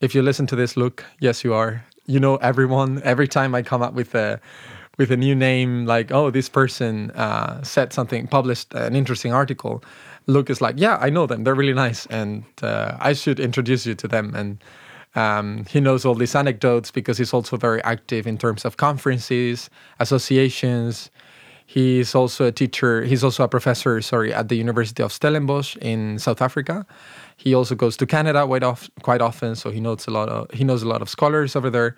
If 0.00 0.14
you 0.14 0.22
listen 0.22 0.46
to 0.46 0.56
this, 0.56 0.74
Luc, 0.76 1.04
yes, 1.20 1.44
you 1.44 1.52
are. 1.52 1.84
You 2.06 2.18
know 2.18 2.36
everyone. 2.36 3.02
Every 3.04 3.28
time 3.28 3.54
I 3.54 3.60
come 3.62 3.82
up 3.82 3.92
with 3.92 4.14
a 4.14 4.40
with 4.98 5.10
a 5.10 5.16
new 5.16 5.34
name, 5.34 5.86
like 5.86 6.12
oh, 6.12 6.30
this 6.30 6.48
person 6.48 7.10
uh, 7.12 7.62
said 7.62 7.92
something, 7.92 8.26
published 8.26 8.74
an 8.74 8.94
interesting 8.94 9.32
article. 9.32 9.82
Luc 10.26 10.50
is 10.50 10.60
like, 10.60 10.76
yeah, 10.78 10.98
I 11.00 11.10
know 11.10 11.26
them. 11.26 11.44
They're 11.44 11.54
really 11.54 11.72
nice, 11.72 12.06
and 12.06 12.44
uh, 12.62 12.96
I 13.00 13.14
should 13.14 13.40
introduce 13.40 13.86
you 13.86 13.94
to 13.94 14.08
them. 14.08 14.34
And 14.34 14.62
um, 15.14 15.64
he 15.68 15.80
knows 15.80 16.04
all 16.04 16.14
these 16.14 16.34
anecdotes 16.34 16.90
because 16.90 17.18
he's 17.18 17.32
also 17.32 17.56
very 17.56 17.82
active 17.82 18.26
in 18.26 18.38
terms 18.38 18.64
of 18.64 18.76
conferences, 18.76 19.70
associations. 19.98 21.10
He's 21.66 22.14
also 22.14 22.46
a 22.46 22.52
teacher. 22.52 23.04
He's 23.04 23.22
also 23.22 23.44
a 23.44 23.48
professor, 23.48 24.00
sorry, 24.02 24.34
at 24.34 24.48
the 24.48 24.56
University 24.56 25.02
of 25.02 25.12
Stellenbosch 25.12 25.76
in 25.76 26.18
South 26.18 26.42
Africa. 26.42 26.84
He 27.36 27.54
also 27.54 27.74
goes 27.74 27.96
to 27.98 28.06
Canada 28.06 28.44
quite, 28.44 28.62
off, 28.62 28.90
quite 29.02 29.22
often, 29.22 29.54
so 29.54 29.70
he 29.70 29.80
knows 29.80 30.06
a 30.06 30.10
lot 30.10 30.28
of 30.28 30.50
he 30.52 30.64
knows 30.64 30.82
a 30.82 30.88
lot 30.88 31.00
of 31.00 31.08
scholars 31.08 31.56
over 31.56 31.70
there. 31.70 31.96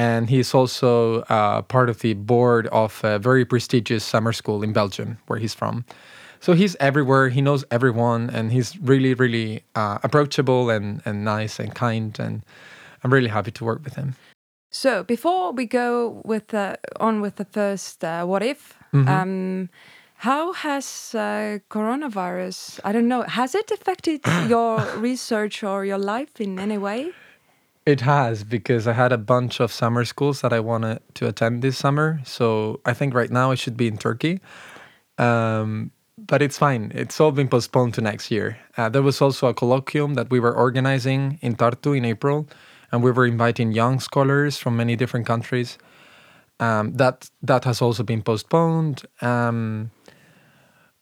And 0.00 0.30
he's 0.30 0.54
also 0.54 1.20
uh, 1.28 1.60
part 1.62 1.90
of 1.90 1.98
the 1.98 2.14
board 2.14 2.66
of 2.68 3.04
a 3.04 3.18
very 3.18 3.44
prestigious 3.44 4.02
summer 4.12 4.32
school 4.32 4.62
in 4.62 4.72
Belgium, 4.72 5.18
where 5.26 5.38
he's 5.38 5.54
from. 5.54 5.84
So 6.40 6.54
he's 6.54 6.74
everywhere. 6.80 7.28
He 7.28 7.42
knows 7.42 7.64
everyone, 7.70 8.30
and 8.36 8.50
he's 8.50 8.78
really, 8.80 9.12
really 9.12 9.62
uh, 9.74 9.98
approachable 10.02 10.70
and, 10.70 11.02
and 11.04 11.22
nice 11.24 11.60
and 11.62 11.74
kind. 11.74 12.18
And 12.18 12.42
I'm 13.04 13.12
really 13.12 13.28
happy 13.28 13.50
to 13.50 13.64
work 13.64 13.84
with 13.84 13.94
him. 13.96 14.14
So 14.70 15.02
before 15.04 15.52
we 15.52 15.66
go 15.66 16.22
with 16.24 16.46
the, 16.48 16.78
on 16.98 17.20
with 17.20 17.34
the 17.36 17.44
first 17.44 18.04
uh, 18.04 18.24
what 18.24 18.42
if, 18.42 18.76
Mm-hmm. 18.92 19.08
um, 19.08 19.68
how 20.16 20.52
has 20.52 21.14
uh, 21.14 21.58
coronavirus? 21.70 22.80
I 22.84 22.90
don't 22.92 23.06
know. 23.06 23.22
Has 23.22 23.54
it 23.54 23.70
affected 23.70 24.20
your 24.48 24.80
research 24.96 25.62
or 25.62 25.84
your 25.84 25.98
life 25.98 26.40
in 26.40 26.58
any 26.58 26.78
way? 26.78 27.12
It 27.90 28.02
has 28.02 28.44
because 28.44 28.86
I 28.86 28.92
had 28.92 29.12
a 29.12 29.18
bunch 29.18 29.58
of 29.58 29.72
summer 29.72 30.04
schools 30.04 30.42
that 30.42 30.52
I 30.52 30.60
wanted 30.60 31.00
to 31.14 31.26
attend 31.26 31.62
this 31.62 31.76
summer. 31.76 32.20
So 32.24 32.80
I 32.84 32.92
think 32.94 33.14
right 33.14 33.30
now 33.30 33.50
I 33.50 33.56
should 33.56 33.76
be 33.76 33.88
in 33.88 33.98
Turkey. 33.98 34.40
Um, 35.18 35.90
but 36.16 36.40
it's 36.40 36.58
fine. 36.58 36.92
It's 36.94 37.20
all 37.20 37.32
been 37.32 37.48
postponed 37.48 37.94
to 37.94 38.00
next 38.00 38.30
year. 38.30 38.58
Uh, 38.76 38.88
there 38.88 39.02
was 39.02 39.20
also 39.20 39.48
a 39.48 39.54
colloquium 39.54 40.14
that 40.14 40.30
we 40.30 40.38
were 40.38 40.54
organizing 40.54 41.38
in 41.40 41.56
Tartu 41.56 41.96
in 41.96 42.04
April, 42.04 42.46
and 42.92 43.02
we 43.02 43.10
were 43.10 43.26
inviting 43.26 43.72
young 43.72 43.98
scholars 43.98 44.56
from 44.56 44.76
many 44.76 44.94
different 44.96 45.26
countries. 45.26 45.78
Um, 46.60 46.92
that 46.92 47.28
that 47.42 47.64
has 47.64 47.82
also 47.82 48.02
been 48.02 48.22
postponed. 48.22 49.02
Um, 49.20 49.90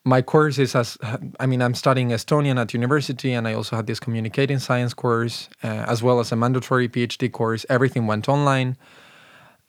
my 0.09 0.23
course 0.23 0.59
is 0.59 0.75
as 0.75 0.97
I 1.39 1.47
mean 1.47 1.61
I'm 1.61 1.75
studying 1.75 2.09
Estonian 2.09 2.59
at 2.59 2.73
university, 2.73 3.33
and 3.33 3.47
I 3.47 3.53
also 3.53 3.77
had 3.77 3.87
this 3.87 4.01
communicating 4.01 4.59
science 4.59 4.95
course 4.95 5.49
uh, 5.63 5.85
as 5.93 6.03
well 6.03 6.19
as 6.19 6.33
a 6.33 6.37
mandatory 6.37 6.89
PhD 6.89 7.31
course. 7.31 7.67
Everything 7.69 8.07
went 8.07 8.29
online, 8.29 8.77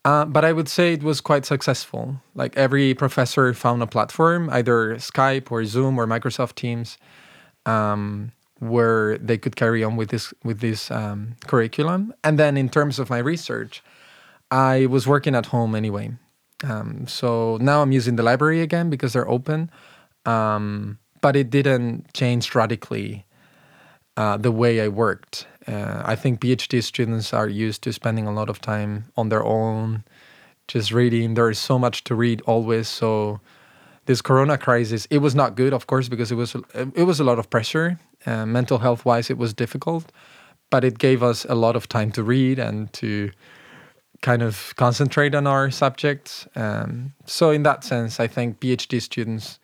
uh, 0.06 0.26
but 0.26 0.46
I 0.46 0.54
would 0.54 0.70
say 0.70 0.94
it 0.94 1.04
was 1.04 1.20
quite 1.20 1.46
successful. 1.46 2.22
Like 2.36 2.56
every 2.56 2.94
professor 2.94 3.54
found 3.54 3.84
a 3.84 3.88
platform, 3.88 4.50
either 4.50 4.96
Skype 4.96 5.52
or 5.52 5.66
Zoom 5.66 6.00
or 6.00 6.08
Microsoft 6.08 6.56
Teams, 6.56 6.98
um, 7.66 8.32
where 8.60 9.18
they 9.18 9.38
could 9.38 9.58
carry 9.58 9.84
on 9.84 9.98
with 9.98 10.10
this 10.10 10.34
with 10.44 10.62
this 10.62 10.90
um, 10.90 11.36
curriculum. 11.48 12.14
And 12.24 12.40
then 12.40 12.56
in 12.56 12.70
terms 12.70 12.98
of 12.98 13.10
my 13.10 13.20
research, 13.20 13.84
I 14.52 14.86
was 14.86 15.06
working 15.06 15.36
at 15.36 15.48
home 15.48 15.76
anyway. 15.76 16.12
Um, 16.64 17.08
so 17.08 17.58
now 17.62 17.82
I'm 17.82 17.92
using 17.92 18.16
the 18.16 18.24
library 18.24 18.62
again 18.62 18.90
because 18.90 19.14
they're 19.14 19.30
open. 19.30 19.70
Um, 20.30 20.98
but 21.22 21.36
it 21.36 21.50
didn't 21.50 22.14
change 22.14 22.56
radically 22.56 23.26
uh, 24.18 24.38
the 24.38 24.52
way 24.52 24.82
I 24.82 24.88
worked. 24.88 25.48
Uh, 25.68 26.02
I 26.06 26.16
think 26.16 26.42
PhD 26.42 26.84
students 26.84 27.34
are 27.34 27.48
used 27.48 27.82
to 27.84 27.94
spending 27.94 28.28
a 28.28 28.34
lot 28.34 28.50
of 28.50 28.60
time 28.60 29.06
on 29.16 29.30
their 29.30 29.44
own, 29.44 30.04
just 30.68 30.92
reading. 30.92 31.34
There 31.34 31.50
is 31.50 31.60
so 31.60 31.80
much 31.80 32.04
to 32.06 32.16
read 32.16 32.42
always. 32.46 32.88
So 32.88 33.40
this 34.06 34.22
Corona 34.22 34.58
crisis, 34.58 35.08
it 35.10 35.20
was 35.20 35.36
not 35.36 35.56
good, 35.56 35.74
of 35.74 35.88
course, 35.88 36.10
because 36.10 36.32
it 36.32 36.36
was 36.36 36.56
it 36.96 37.06
was 37.06 37.20
a 37.20 37.24
lot 37.24 37.40
of 37.40 37.50
pressure. 37.50 38.00
Uh, 38.26 38.46
mental 38.46 38.80
health 38.80 39.06
wise, 39.06 39.30
it 39.30 39.38
was 39.38 39.54
difficult, 39.54 40.12
but 40.70 40.84
it 40.84 40.98
gave 40.98 41.24
us 41.24 41.46
a 41.46 41.56
lot 41.56 41.76
of 41.76 41.88
time 41.88 42.12
to 42.12 42.24
read 42.24 42.60
and 42.60 42.92
to 42.94 43.32
kind 44.22 44.42
of 44.42 44.74
concentrate 44.76 45.34
on 45.36 45.48
our 45.48 45.72
subjects. 45.72 46.48
Um, 46.56 47.14
so 47.26 47.52
in 47.52 47.64
that 47.64 47.84
sense, 47.84 48.20
I 48.20 48.28
think 48.28 48.60
PhD 48.60 49.02
students, 49.02 49.60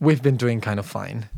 we've 0.00 0.22
been 0.22 0.36
doing 0.36 0.60
kind 0.60 0.78
of 0.78 0.86
fine. 0.86 1.28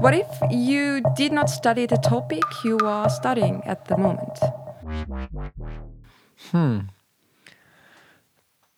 What 0.00 0.14
if 0.14 0.26
you 0.50 1.02
did 1.16 1.32
not 1.32 1.50
study 1.50 1.86
the 1.86 1.96
topic 1.96 2.42
you 2.64 2.78
are 2.78 3.10
studying 3.10 3.62
at 3.64 3.86
the 3.86 3.96
moment? 3.98 4.38
Hmm. 6.50 6.78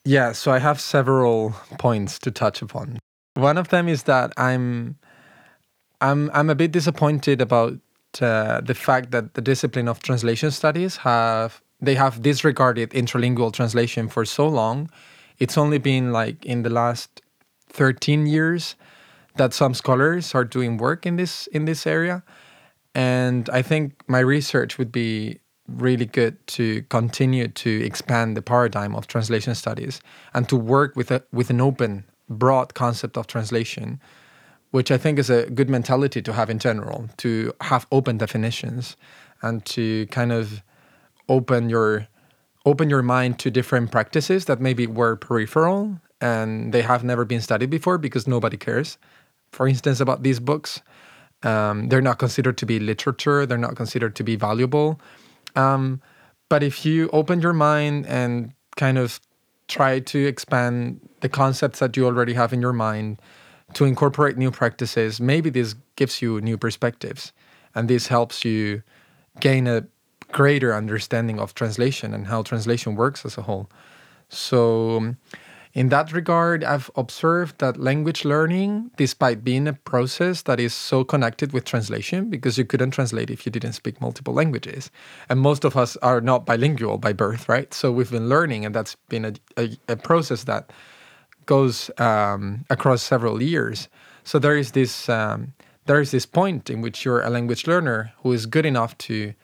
Yeah, 0.04 0.32
so 0.32 0.50
I 0.50 0.58
have 0.58 0.80
several 0.80 1.54
points 1.78 2.18
to 2.20 2.30
touch 2.30 2.60
upon. 2.60 2.98
One 3.34 3.56
of 3.56 3.68
them 3.68 3.88
is 3.88 4.02
that 4.04 4.32
I'm 4.36 4.98
I'm 6.00 6.30
I'm 6.34 6.50
a 6.50 6.54
bit 6.54 6.72
disappointed 6.72 7.40
about 7.40 7.78
uh, 8.20 8.60
the 8.60 8.74
fact 8.74 9.12
that 9.12 9.34
the 9.34 9.40
discipline 9.40 9.88
of 9.88 10.02
translation 10.02 10.50
studies 10.50 10.96
have 10.98 11.62
they 11.80 11.94
have 11.94 12.20
disregarded 12.20 12.90
intralingual 12.90 13.52
translation 13.52 14.08
for 14.08 14.24
so 14.24 14.48
long. 14.48 14.90
It's 15.38 15.56
only 15.56 15.78
been 15.78 16.12
like 16.12 16.44
in 16.44 16.62
the 16.62 16.70
last 16.70 17.21
13 17.72 18.26
years 18.26 18.76
that 19.36 19.54
some 19.54 19.74
scholars 19.74 20.34
are 20.34 20.44
doing 20.44 20.76
work 20.76 21.06
in 21.06 21.16
this 21.16 21.46
in 21.48 21.64
this 21.64 21.86
area. 21.86 22.22
And 22.94 23.48
I 23.50 23.62
think 23.62 23.94
my 24.06 24.20
research 24.20 24.76
would 24.78 24.92
be 24.92 25.40
really 25.68 26.04
good 26.04 26.44
to 26.46 26.82
continue 26.90 27.48
to 27.48 27.84
expand 27.84 28.36
the 28.36 28.42
paradigm 28.42 28.94
of 28.94 29.06
translation 29.06 29.54
studies 29.54 30.00
and 30.34 30.48
to 30.48 30.56
work 30.56 30.96
with 30.96 31.10
a 31.10 31.22
with 31.32 31.50
an 31.50 31.60
open 31.60 32.04
broad 32.28 32.74
concept 32.74 33.16
of 33.16 33.26
translation 33.26 34.00
which 34.72 34.90
I 34.90 34.96
think 34.96 35.18
is 35.18 35.28
a 35.30 35.48
good 35.50 35.68
mentality 35.68 36.22
to 36.22 36.32
have 36.32 36.50
in 36.50 36.58
general 36.58 37.08
to 37.18 37.52
have 37.60 37.86
open 37.92 38.18
definitions 38.18 38.96
and 39.42 39.64
to 39.66 40.06
kind 40.06 40.32
of 40.32 40.62
open 41.28 41.70
your 41.70 42.08
open 42.64 42.90
your 42.90 43.02
mind 43.02 43.38
to 43.40 43.50
different 43.50 43.92
practices 43.92 44.46
that 44.46 44.60
maybe 44.60 44.86
were 44.86 45.16
peripheral 45.16 46.00
and 46.22 46.72
they 46.72 46.82
have 46.82 47.04
never 47.04 47.24
been 47.24 47.40
studied 47.40 47.68
before 47.68 47.98
because 47.98 48.26
nobody 48.26 48.56
cares 48.56 48.96
for 49.52 49.68
instance 49.68 50.00
about 50.00 50.22
these 50.22 50.40
books. 50.40 50.80
Um, 51.42 51.88
they're 51.88 52.00
not 52.00 52.18
considered 52.18 52.56
to 52.58 52.66
be 52.66 52.80
literature. 52.80 53.46
They're 53.46 53.58
not 53.58 53.76
considered 53.76 54.16
to 54.16 54.24
be 54.24 54.36
valuable. 54.36 55.00
Um, 55.54 56.00
but 56.48 56.62
if 56.62 56.84
you 56.84 57.10
open 57.12 57.40
your 57.40 57.52
mind 57.52 58.06
and 58.06 58.52
kind 58.76 58.98
of 58.98 59.20
try 59.68 60.00
to 60.00 60.26
expand 60.26 61.00
the 61.20 61.28
concepts 61.28 61.78
that 61.78 61.96
you 61.96 62.06
already 62.06 62.32
have 62.32 62.52
in 62.52 62.60
your 62.60 62.72
mind 62.72 63.20
to 63.74 63.84
incorporate 63.84 64.36
new 64.36 64.50
practices 64.50 65.18
maybe 65.20 65.48
this 65.48 65.74
gives 65.96 66.20
you 66.20 66.40
new 66.42 66.58
perspectives 66.58 67.32
and 67.74 67.88
this 67.88 68.06
helps 68.06 68.44
you 68.44 68.82
gain 69.40 69.66
a 69.66 69.86
greater 70.30 70.74
understanding 70.74 71.38
of 71.38 71.54
translation 71.54 72.12
and 72.12 72.26
how 72.26 72.42
translation 72.42 72.96
works 72.96 73.24
as 73.24 73.38
a 73.38 73.42
whole. 73.42 73.70
So, 74.28 74.96
um, 74.96 75.16
in 75.74 75.88
that 75.88 76.12
regard, 76.12 76.64
I've 76.64 76.90
observed 76.96 77.58
that 77.58 77.78
language 77.78 78.26
learning, 78.26 78.90
despite 78.96 79.42
being 79.42 79.66
a 79.66 79.72
process 79.72 80.42
that 80.42 80.60
is 80.60 80.74
so 80.74 81.02
connected 81.02 81.54
with 81.54 81.64
translation, 81.64 82.28
because 82.28 82.58
you 82.58 82.66
couldn't 82.66 82.90
translate 82.90 83.30
if 83.30 83.46
you 83.46 83.52
didn't 83.52 83.72
speak 83.72 83.98
multiple 83.98 84.34
languages. 84.34 84.90
And 85.30 85.40
most 85.40 85.64
of 85.64 85.74
us 85.74 85.96
are 85.98 86.20
not 86.20 86.44
bilingual 86.44 86.98
by 86.98 87.14
birth, 87.14 87.48
right? 87.48 87.72
So 87.72 87.90
we've 87.90 88.10
been 88.10 88.28
learning, 88.28 88.66
and 88.66 88.74
that's 88.74 88.96
been 89.08 89.24
a, 89.24 89.32
a, 89.56 89.70
a 89.88 89.96
process 89.96 90.44
that 90.44 90.70
goes 91.46 91.90
um, 91.96 92.66
across 92.68 93.02
several 93.02 93.42
years. 93.42 93.88
So 94.24 94.38
there 94.38 94.56
is 94.56 94.72
this 94.72 95.08
um, 95.08 95.54
there 95.86 96.00
is 96.00 96.10
this 96.10 96.26
point 96.26 96.70
in 96.70 96.80
which 96.80 97.04
you're 97.04 97.22
a 97.22 97.30
language 97.30 97.66
learner 97.66 98.12
who 98.22 98.32
is 98.32 98.46
good 98.46 98.66
enough 98.66 98.96
to 98.98 99.34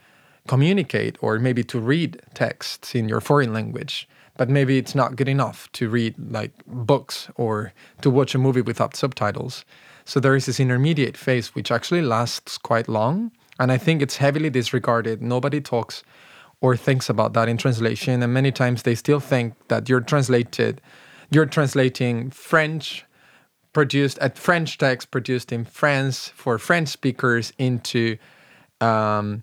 communicate 0.47 1.17
or 1.21 1.39
maybe 1.39 1.65
to 1.65 1.81
read 1.81 2.21
texts 2.35 2.95
in 2.95 3.09
your 3.09 3.21
foreign 3.21 3.53
language 3.53 4.09
but 4.38 4.49
maybe 4.49 4.78
it's 4.78 4.95
not 4.95 5.16
good 5.16 5.28
enough 5.28 5.71
to 5.73 5.90
read 5.90 6.14
like 6.30 6.52
books 6.66 7.28
or 7.35 7.75
to 8.00 8.09
watch 8.09 8.35
a 8.35 8.38
movie 8.38 8.62
without 8.62 8.97
subtitles. 8.97 9.66
So 10.07 10.21
there 10.21 10.35
is 10.35 10.47
this 10.47 10.59
intermediate 10.61 11.18
phase 11.18 11.54
which 11.54 11.71
actually 11.71 12.00
lasts 12.00 12.57
quite 12.57 12.88
long 12.88 13.30
and 13.61 13.71
i 13.71 13.76
think 13.76 14.00
it's 14.00 14.16
heavily 14.16 14.49
disregarded. 14.49 15.21
Nobody 15.21 15.61
talks 15.61 16.02
or 16.62 16.76
thinks 16.76 17.11
about 17.11 17.35
that 17.35 17.49
in 17.49 17.59
translation 17.59 18.23
and 18.23 18.33
many 18.33 18.50
times 18.50 18.85
they 18.85 18.95
still 18.95 19.21
think 19.21 19.54
that 19.68 19.88
you're 19.88 20.00
translated 20.00 20.80
you're 21.30 21.47
translating 21.47 22.30
french 22.30 23.04
produced 23.73 24.18
at 24.18 24.38
French 24.38 24.78
text 24.78 25.11
produced 25.11 25.52
in 25.52 25.64
France 25.64 26.28
for 26.35 26.59
French 26.59 26.88
speakers 26.88 27.52
into 27.59 28.16
um, 28.80 29.42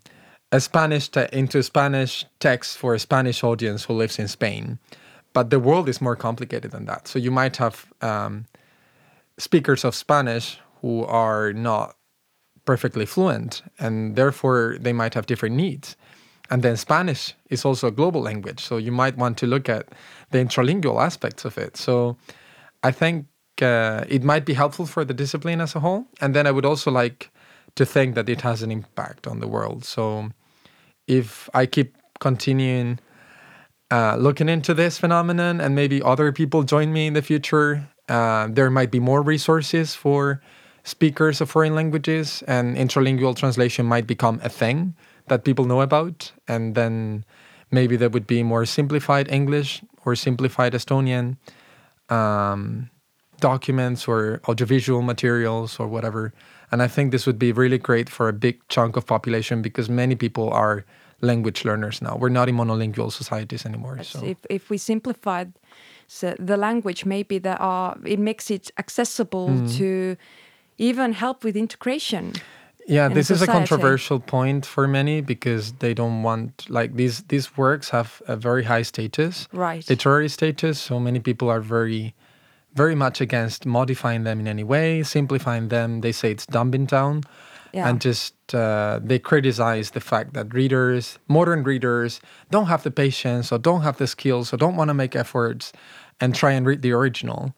a 0.52 0.60
Spanish 0.60 1.10
te- 1.10 1.28
into 1.32 1.62
Spanish 1.64 2.26
text 2.40 2.78
for 2.78 2.94
a 2.94 3.00
Spanish 3.00 3.44
audience 3.44 3.86
who 3.86 3.94
lives 3.94 4.20
in 4.20 4.28
Spain. 4.28 4.80
But 5.34 5.50
the 5.50 5.60
world 5.60 5.90
is 5.90 6.02
more 6.02 6.16
complicated 6.16 6.72
than 6.72 6.86
that. 6.86 7.08
So 7.08 7.20
you 7.20 7.32
might 7.32 7.58
have 7.58 7.92
um, 8.02 8.46
speakers 9.38 9.84
of 9.84 9.94
Spanish 9.96 10.60
who 10.82 11.04
are 11.04 11.52
not 11.52 11.98
perfectly 12.64 13.06
fluent, 13.06 13.62
and 13.80 14.16
therefore 14.16 14.78
they 14.80 14.94
might 14.94 15.14
have 15.14 15.26
different 15.26 15.56
needs. 15.56 15.96
And 16.50 16.64
then 16.64 16.78
Spanish 16.78 17.34
is 17.50 17.66
also 17.66 17.88
a 17.88 17.92
global 17.92 18.22
language, 18.22 18.60
so 18.60 18.78
you 18.78 18.92
might 18.92 19.18
want 19.18 19.38
to 19.40 19.48
look 19.48 19.68
at 19.68 19.90
the 20.32 20.38
intralingual 20.38 21.04
aspects 21.04 21.44
of 21.44 21.58
it. 21.58 21.76
So 21.76 22.18
I 22.84 22.92
think 22.92 23.26
uh, 23.62 24.06
it 24.08 24.24
might 24.24 24.46
be 24.46 24.54
helpful 24.54 24.86
for 24.86 25.04
the 25.04 25.14
discipline 25.14 25.60
as 25.62 25.76
a 25.76 25.80
whole. 25.80 26.06
And 26.22 26.36
then 26.36 26.46
I 26.46 26.52
would 26.52 26.66
also 26.66 26.92
like 26.92 27.32
to 27.76 27.86
think 27.86 28.16
that 28.16 28.30
it 28.30 28.42
has 28.42 28.62
an 28.62 28.72
impact 28.72 29.28
on 29.28 29.40
the 29.40 29.48
world. 29.48 29.84
So 29.86 30.30
if 31.08 31.50
I 31.54 31.66
keep 31.66 31.98
continuing 32.20 33.00
uh, 33.92 34.16
looking 34.16 34.50
into 34.50 34.74
this 34.74 34.98
phenomenon 34.98 35.62
and 35.62 35.76
maybe 35.76 36.02
other 36.02 36.32
people 36.32 36.64
join 36.64 36.92
me 36.92 37.08
in 37.08 37.14
the 37.14 37.22
future, 37.22 37.88
uh, 38.10 38.48
there 38.50 38.70
might 38.70 38.92
be 38.92 39.00
more 39.00 39.22
resources 39.22 39.94
for 39.94 40.42
speakers 40.84 41.42
of 41.42 41.50
foreign 41.50 41.76
languages 41.76 42.44
and 42.48 42.78
intralingual 42.78 43.36
translation 43.36 43.86
might 43.86 44.08
become 44.08 44.40
a 44.44 44.50
thing 44.50 44.96
that 45.28 45.44
people 45.44 45.66
know 45.66 45.82
about. 45.82 46.32
And 46.48 46.76
then 46.76 47.26
maybe 47.72 47.96
there 47.96 48.10
would 48.10 48.28
be 48.28 48.44
more 48.44 48.66
simplified 48.66 49.30
English 49.32 49.82
or 50.06 50.16
simplified 50.16 50.74
Estonian. 50.74 51.38
Um, 52.10 52.90
documents 53.40 54.08
or 54.08 54.42
audiovisual 54.48 55.02
materials 55.02 55.80
or 55.80 55.88
whatever. 55.88 56.34
And 56.72 56.82
I 56.82 56.88
think 56.88 57.12
this 57.12 57.26
would 57.26 57.40
be 57.40 57.52
really 57.52 57.78
great 57.78 58.10
for 58.10 58.28
a 58.28 58.34
big 58.34 58.60
chunk 58.68 58.98
of 58.98 59.06
population 59.06 59.62
because 59.62 59.90
many 59.90 60.16
people 60.16 60.50
are 60.52 60.86
language 61.22 61.66
learners 61.66 62.02
now. 62.02 62.18
We're 62.18 62.30
not 62.30 62.50
in 62.50 62.56
monolingual 62.56 63.12
societies 63.12 63.66
anymore. 63.66 64.04
So 64.04 64.24
if 64.24 64.38
if 64.50 64.70
we 64.70 64.78
simplified 64.78 65.54
so 66.08 66.36
the 66.40 66.58
language, 66.58 67.06
maybe 67.06 67.40
there 67.40 67.62
are 67.62 67.98
it 68.06 68.20
makes 68.20 68.52
it 68.52 68.72
accessible 68.78 69.50
mm. 69.50 69.78
to 69.78 70.18
even 70.78 71.14
help 71.14 71.44
with 71.44 71.56
integration. 71.56 72.34
Yeah, 72.88 73.08
this 73.08 73.32
is 73.32 73.42
a 73.42 73.48
controversial 73.48 74.20
point 74.20 74.64
for 74.66 74.88
many 74.88 75.22
because 75.22 75.74
they 75.74 75.96
don't 75.96 76.22
want 76.22 76.70
like 76.70 76.96
these 76.96 77.24
these 77.24 77.58
works 77.58 77.90
have 77.90 78.22
a 78.28 78.36
very 78.36 78.64
high 78.64 78.84
status, 78.84 79.48
right? 79.52 79.90
Literary 79.90 80.30
status. 80.30 80.80
So 80.80 81.00
many 81.00 81.20
people 81.20 81.50
are 81.50 81.62
very 81.62 82.14
very 82.76 82.96
much 82.96 83.22
against 83.22 83.66
modifying 83.66 84.24
them 84.24 84.40
in 84.40 84.48
any 84.48 84.64
way, 84.64 85.02
simplifying 85.04 85.70
them. 85.70 86.02
They 86.02 86.12
say 86.12 86.32
it's 86.32 86.46
dumbing 86.46 86.88
down. 86.88 87.24
Yeah. 87.74 87.90
And 87.90 88.00
just 88.00 88.56
uh, 88.56 89.00
they 89.04 89.20
criticize 89.20 89.92
the 89.92 90.00
fact 90.00 90.34
that 90.34 90.54
readers, 90.54 91.20
modern 91.28 91.64
readers, 91.64 92.22
don't 92.50 92.68
have 92.68 92.84
the 92.84 92.92
patience 92.92 93.52
or 93.52 93.58
don't 93.58 93.82
have 93.82 93.98
the 93.98 94.08
skills 94.08 94.54
or 94.54 94.58
don't 94.58 94.78
want 94.78 94.90
to 94.90 94.94
make 94.94 95.16
efforts 95.16 95.74
and 96.22 96.34
try 96.34 96.52
and 96.52 96.66
read 96.66 96.82
the 96.82 96.94
original. 96.94 97.54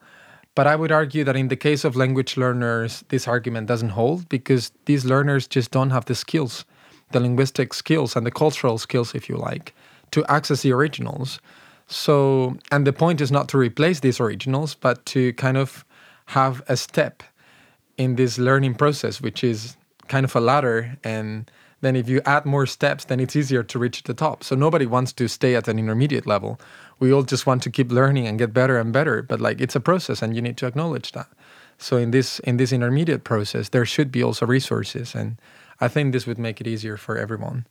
But 0.55 0.65
I 0.65 0.75
would 0.75 0.91
argue 0.91 1.23
that 1.23 1.35
in 1.35 1.49
the 1.49 1.55
case 1.55 1.83
of 1.83 1.95
language 1.95 2.35
learners, 2.35 3.03
this 3.09 3.27
argument 3.27 3.67
doesn't 3.67 3.89
hold 3.89 4.27
because 4.27 4.71
these 4.85 5.05
learners 5.05 5.45
just 5.45 5.69
don't 5.69 5.91
have 5.91 6.05
the 6.05 6.15
skills, 6.15 6.65
the 7.11 7.19
linguistic 7.19 7.75
skills 7.75 8.15
and 8.15 8.25
the 8.25 8.31
cultural 8.31 8.79
skills, 8.79 9.13
if 9.13 9.29
you 9.29 9.37
like, 9.37 9.75
to 10.11 10.25
access 10.25 10.63
the 10.63 10.71
originals. 10.71 11.39
So, 11.87 12.57
and 12.71 12.85
the 12.85 12.93
point 12.93 13.21
is 13.21 13.31
not 13.31 13.47
to 13.49 13.57
replace 13.57 14.01
these 14.01 14.19
originals, 14.19 14.75
but 14.75 15.05
to 15.07 15.33
kind 15.33 15.57
of 15.57 15.85
have 16.27 16.61
a 16.67 16.75
step 16.75 17.23
in 17.97 18.15
this 18.15 18.37
learning 18.37 18.75
process, 18.75 19.21
which 19.21 19.43
is 19.43 19.77
kind 20.07 20.25
of 20.25 20.35
a 20.35 20.41
ladder. 20.41 20.97
And 21.03 21.49
then 21.81 21.95
if 21.95 22.09
you 22.09 22.21
add 22.25 22.45
more 22.45 22.65
steps, 22.65 23.05
then 23.05 23.19
it's 23.19 23.35
easier 23.35 23.63
to 23.63 23.79
reach 23.79 24.03
the 24.03 24.13
top. 24.13 24.43
So 24.43 24.55
nobody 24.55 24.85
wants 24.85 25.13
to 25.13 25.27
stay 25.27 25.55
at 25.55 25.67
an 25.67 25.79
intermediate 25.79 26.27
level. 26.27 26.59
We 26.99 27.13
all 27.13 27.23
just 27.23 27.45
want 27.45 27.63
to 27.63 27.69
keep 27.69 27.91
learning 27.91 28.27
and 28.27 28.37
get 28.37 28.53
better 28.53 28.77
and 28.77 28.91
better. 28.91 29.21
But 29.21 29.39
like 29.39 29.61
it's 29.61 29.75
a 29.75 29.79
process 29.79 30.21
and 30.21 30.35
you 30.35 30.41
need 30.41 30.57
to 30.57 30.67
acknowledge 30.67 31.13
that. 31.13 31.27
So 31.77 31.97
in 31.97 32.11
this 32.11 32.39
in 32.39 32.57
this 32.57 32.73
intermediate 32.73 33.23
process, 33.23 33.69
there 33.69 33.85
should 33.85 34.11
be 34.11 34.23
also 34.23 34.45
resources. 34.45 35.15
And 35.15 35.37
I 35.79 35.87
think 35.87 36.11
this 36.11 36.25
would 36.25 36.39
make 36.39 36.59
it 36.59 36.67
easier 36.67 36.97
for 36.97 37.17
everyone. 37.17 37.65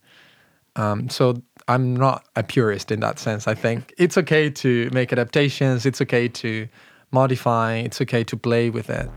Um, 0.77 1.09
so 1.09 1.41
I'm 1.67 1.95
not 1.95 2.25
a 2.35 2.43
purist 2.43 2.91
in 2.91 2.99
that 3.01 3.19
sense. 3.19 3.47
I 3.47 3.55
think 3.55 3.93
it's 3.97 4.17
okay 4.17 4.49
to 4.49 4.89
make 4.93 5.11
adaptations, 5.11 5.85
it's 5.85 6.01
okay 6.01 6.27
to 6.29 6.67
modify, 7.11 7.75
it's 7.77 7.99
okay 8.01 8.23
to 8.23 8.37
play 8.37 8.69
with 8.69 8.89
it. 8.89 9.09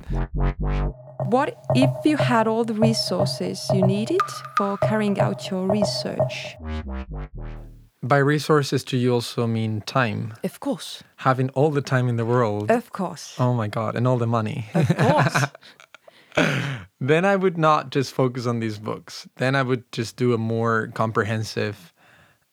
What 1.26 1.62
if 1.74 1.90
you 2.04 2.16
had 2.16 2.48
all 2.48 2.64
the 2.64 2.74
resources 2.74 3.68
you 3.72 3.86
needed 3.86 4.22
for 4.56 4.78
carrying 4.78 5.20
out 5.20 5.50
your 5.50 5.66
research? 5.68 6.56
By 8.02 8.16
resources, 8.16 8.82
do 8.82 8.96
you 8.96 9.12
also 9.12 9.46
mean 9.46 9.82
time? 9.82 10.32
Of 10.42 10.58
course. 10.60 11.04
Having 11.16 11.50
all 11.50 11.70
the 11.70 11.82
time 11.82 12.08
in 12.08 12.16
the 12.16 12.24
world. 12.24 12.70
Of 12.70 12.92
course. 12.92 13.34
Oh 13.38 13.52
my 13.52 13.68
God, 13.68 13.94
and 13.94 14.08
all 14.08 14.16
the 14.16 14.26
money. 14.26 14.66
Of 14.74 14.96
course. 14.96 15.44
then 17.00 17.24
I 17.24 17.36
would 17.36 17.56
not 17.56 17.90
just 17.90 18.12
focus 18.12 18.46
on 18.46 18.60
these 18.60 18.78
books. 18.78 19.26
Then 19.36 19.54
I 19.54 19.62
would 19.62 19.90
just 19.92 20.16
do 20.16 20.34
a 20.34 20.38
more 20.38 20.88
comprehensive, 20.94 21.92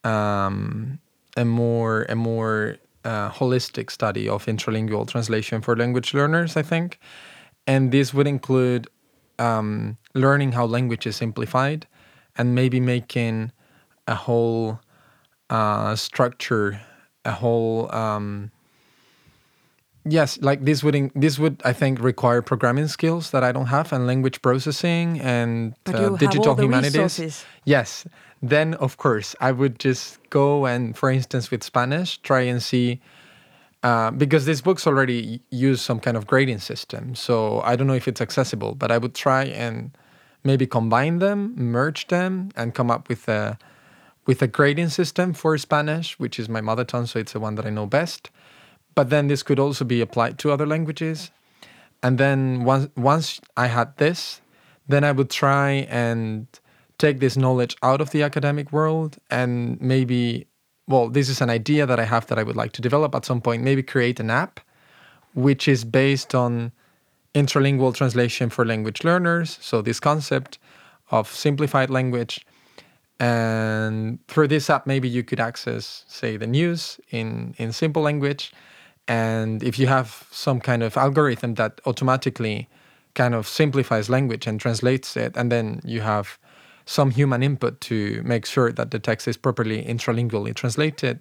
um, 0.04 0.98
a 1.36 1.44
more 1.44 2.06
a 2.08 2.14
more 2.14 2.76
uh, 3.04 3.30
holistic 3.30 3.90
study 3.90 4.28
of 4.28 4.46
intralingual 4.46 5.06
translation 5.06 5.60
for 5.60 5.76
language 5.76 6.14
learners. 6.14 6.56
I 6.56 6.62
think, 6.62 6.98
and 7.66 7.92
this 7.92 8.14
would 8.14 8.26
include 8.26 8.88
um, 9.38 9.98
learning 10.14 10.52
how 10.52 10.64
language 10.64 11.06
is 11.06 11.16
simplified, 11.16 11.86
and 12.36 12.54
maybe 12.54 12.80
making 12.80 13.52
a 14.06 14.14
whole 14.14 14.80
uh, 15.50 15.94
structure, 15.94 16.80
a 17.24 17.32
whole 17.32 17.94
um, 17.94 18.50
yes 20.10 20.38
like 20.40 20.64
this 20.64 20.82
would 20.82 20.94
in, 20.94 21.10
this 21.14 21.38
would 21.38 21.60
i 21.64 21.72
think 21.72 22.00
require 22.00 22.42
programming 22.42 22.88
skills 22.88 23.30
that 23.30 23.42
i 23.44 23.52
don't 23.52 23.66
have 23.66 23.92
and 23.92 24.06
language 24.06 24.40
processing 24.42 25.20
and 25.20 25.74
uh, 25.86 26.10
digital 26.16 26.54
humanities. 26.54 26.94
resources. 26.94 27.44
yes. 27.64 28.06
Then 28.40 28.74
of 28.74 28.96
course 28.98 29.34
i 29.40 29.50
would 29.50 29.78
just 29.78 30.18
go 30.30 30.66
and 30.66 30.96
for 30.96 31.10
instance 31.10 31.50
with 31.50 31.64
spanish 31.64 32.18
try 32.18 32.42
and 32.42 32.62
see 32.62 33.00
uh, 33.82 34.10
because 34.10 34.44
these 34.44 34.60
books 34.60 34.86
already 34.86 35.40
use 35.50 35.80
some 35.80 36.00
kind 36.00 36.16
of 36.16 36.26
grading 36.26 36.58
system. 36.58 37.14
So 37.14 37.60
i 37.62 37.74
don't 37.76 37.86
know 37.86 37.94
if 37.94 38.06
it's 38.06 38.20
accessible 38.20 38.74
but 38.74 38.90
i 38.90 38.98
would 38.98 39.14
try 39.14 39.44
and 39.44 39.90
maybe 40.44 40.66
combine 40.66 41.18
them 41.18 41.54
merge 41.56 42.06
them 42.08 42.50
and 42.56 42.74
come 42.74 42.90
up 42.90 43.08
with 43.08 43.28
a 43.28 43.58
with 44.26 44.40
a 44.42 44.46
grading 44.46 44.90
system 44.90 45.32
for 45.32 45.56
spanish 45.58 46.18
which 46.18 46.38
is 46.38 46.48
my 46.48 46.60
mother 46.60 46.84
tongue 46.84 47.06
so 47.06 47.18
it's 47.18 47.32
the 47.32 47.40
one 47.40 47.54
that 47.56 47.66
i 47.66 47.70
know 47.70 47.86
best 47.86 48.30
but 48.98 49.10
then 49.10 49.28
this 49.28 49.44
could 49.44 49.60
also 49.60 49.84
be 49.84 50.00
applied 50.02 50.34
to 50.38 50.50
other 50.50 50.66
languages. 50.66 51.30
And 52.02 52.18
then 52.18 52.64
once 52.64 52.88
once 52.96 53.40
I 53.56 53.68
had 53.68 53.88
this, 53.96 54.42
then 54.88 55.04
I 55.04 55.12
would 55.12 55.30
try 55.30 55.86
and 56.04 56.46
take 56.98 57.16
this 57.20 57.36
knowledge 57.36 57.74
out 57.82 58.00
of 58.00 58.10
the 58.10 58.22
academic 58.24 58.72
world 58.72 59.18
and 59.30 59.80
maybe 59.80 60.46
well, 60.88 61.10
this 61.10 61.28
is 61.28 61.40
an 61.40 61.50
idea 61.50 61.86
that 61.86 62.00
I 62.00 62.06
have 62.14 62.26
that 62.28 62.38
I 62.38 62.44
would 62.48 62.56
like 62.56 62.72
to 62.72 62.82
develop 62.82 63.14
at 63.14 63.24
some 63.24 63.40
point, 63.40 63.62
maybe 63.62 63.82
create 63.84 64.18
an 64.20 64.30
app 64.30 64.60
which 65.34 65.68
is 65.68 65.84
based 65.84 66.34
on 66.34 66.72
intralingual 67.34 67.92
translation 67.94 68.50
for 68.50 68.64
language 68.64 69.04
learners. 69.04 69.58
So 69.60 69.82
this 69.82 70.00
concept 70.00 70.58
of 71.10 71.28
simplified 71.28 71.90
language 71.90 72.34
And 73.20 74.18
through 74.28 74.48
this 74.48 74.70
app, 74.70 74.86
maybe 74.86 75.08
you 75.08 75.24
could 75.24 75.40
access, 75.40 76.04
say, 76.08 76.36
the 76.38 76.46
news 76.46 77.00
in, 77.10 77.54
in 77.58 77.72
simple 77.72 78.02
language. 78.02 78.52
And 79.08 79.62
if 79.62 79.78
you 79.78 79.86
have 79.86 80.28
some 80.30 80.60
kind 80.60 80.82
of 80.82 80.96
algorithm 80.96 81.54
that 81.54 81.80
automatically 81.86 82.68
kind 83.14 83.34
of 83.34 83.48
simplifies 83.48 84.10
language 84.10 84.46
and 84.46 84.60
translates 84.60 85.16
it, 85.16 85.34
and 85.36 85.50
then 85.50 85.80
you 85.84 86.02
have 86.02 86.38
some 86.84 87.10
human 87.10 87.42
input 87.42 87.80
to 87.80 88.22
make 88.24 88.46
sure 88.46 88.70
that 88.72 88.90
the 88.90 88.98
text 88.98 89.26
is 89.26 89.36
properly 89.36 89.82
intralingually 89.82 90.54
translated, 90.54 91.20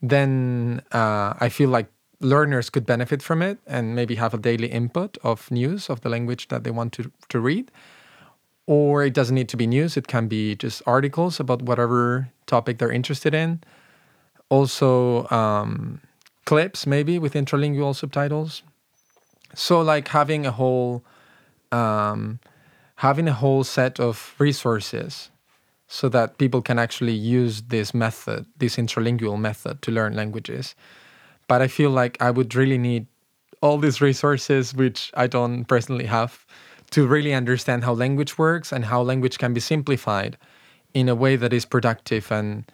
then 0.00 0.82
uh, 0.92 1.34
I 1.40 1.48
feel 1.48 1.70
like 1.70 1.88
learners 2.20 2.70
could 2.70 2.84
benefit 2.84 3.22
from 3.22 3.42
it 3.42 3.58
and 3.66 3.94
maybe 3.94 4.16
have 4.16 4.34
a 4.34 4.38
daily 4.38 4.68
input 4.68 5.18
of 5.22 5.50
news 5.50 5.88
of 5.88 6.00
the 6.02 6.08
language 6.08 6.48
that 6.48 6.64
they 6.64 6.70
want 6.70 6.92
to, 6.94 7.10
to 7.28 7.40
read. 7.40 7.70
Or 8.66 9.04
it 9.04 9.14
doesn't 9.14 9.34
need 9.34 9.48
to 9.48 9.56
be 9.56 9.66
news, 9.66 9.96
it 9.96 10.08
can 10.08 10.28
be 10.28 10.54
just 10.54 10.82
articles 10.86 11.40
about 11.40 11.62
whatever 11.62 12.28
topic 12.46 12.78
they're 12.78 12.92
interested 12.92 13.34
in. 13.34 13.62
Also, 14.50 15.28
um, 15.28 16.00
clips 16.48 16.86
maybe 16.86 17.18
with 17.18 17.34
intralingual 17.34 17.94
subtitles. 17.94 18.62
So, 19.54 19.82
like 19.82 20.08
having 20.08 20.46
a 20.46 20.50
whole 20.50 21.04
um, 21.70 22.40
having 22.96 23.28
a 23.28 23.34
whole 23.34 23.64
set 23.64 24.00
of 24.00 24.34
resources 24.38 25.30
so 25.88 26.08
that 26.08 26.38
people 26.38 26.62
can 26.62 26.78
actually 26.78 27.12
use 27.12 27.62
this 27.68 27.92
method, 27.92 28.46
this 28.56 28.76
intralingual 28.76 29.38
method 29.38 29.82
to 29.82 29.92
learn 29.92 30.16
languages. 30.16 30.74
But 31.48 31.60
I 31.60 31.68
feel 31.68 31.90
like 31.90 32.16
I 32.18 32.30
would 32.30 32.54
really 32.54 32.78
need 32.78 33.06
all 33.60 33.76
these 33.76 34.00
resources, 34.00 34.74
which 34.74 35.10
I 35.14 35.26
don't 35.26 35.66
personally 35.66 36.06
have, 36.06 36.46
to 36.92 37.06
really 37.06 37.34
understand 37.34 37.84
how 37.84 37.92
language 37.92 38.38
works 38.38 38.72
and 38.72 38.86
how 38.86 39.02
language 39.02 39.36
can 39.36 39.52
be 39.52 39.60
simplified 39.60 40.38
in 40.94 41.10
a 41.10 41.14
way 41.14 41.36
that 41.36 41.52
is 41.52 41.66
productive 41.66 42.32
and 42.32 42.64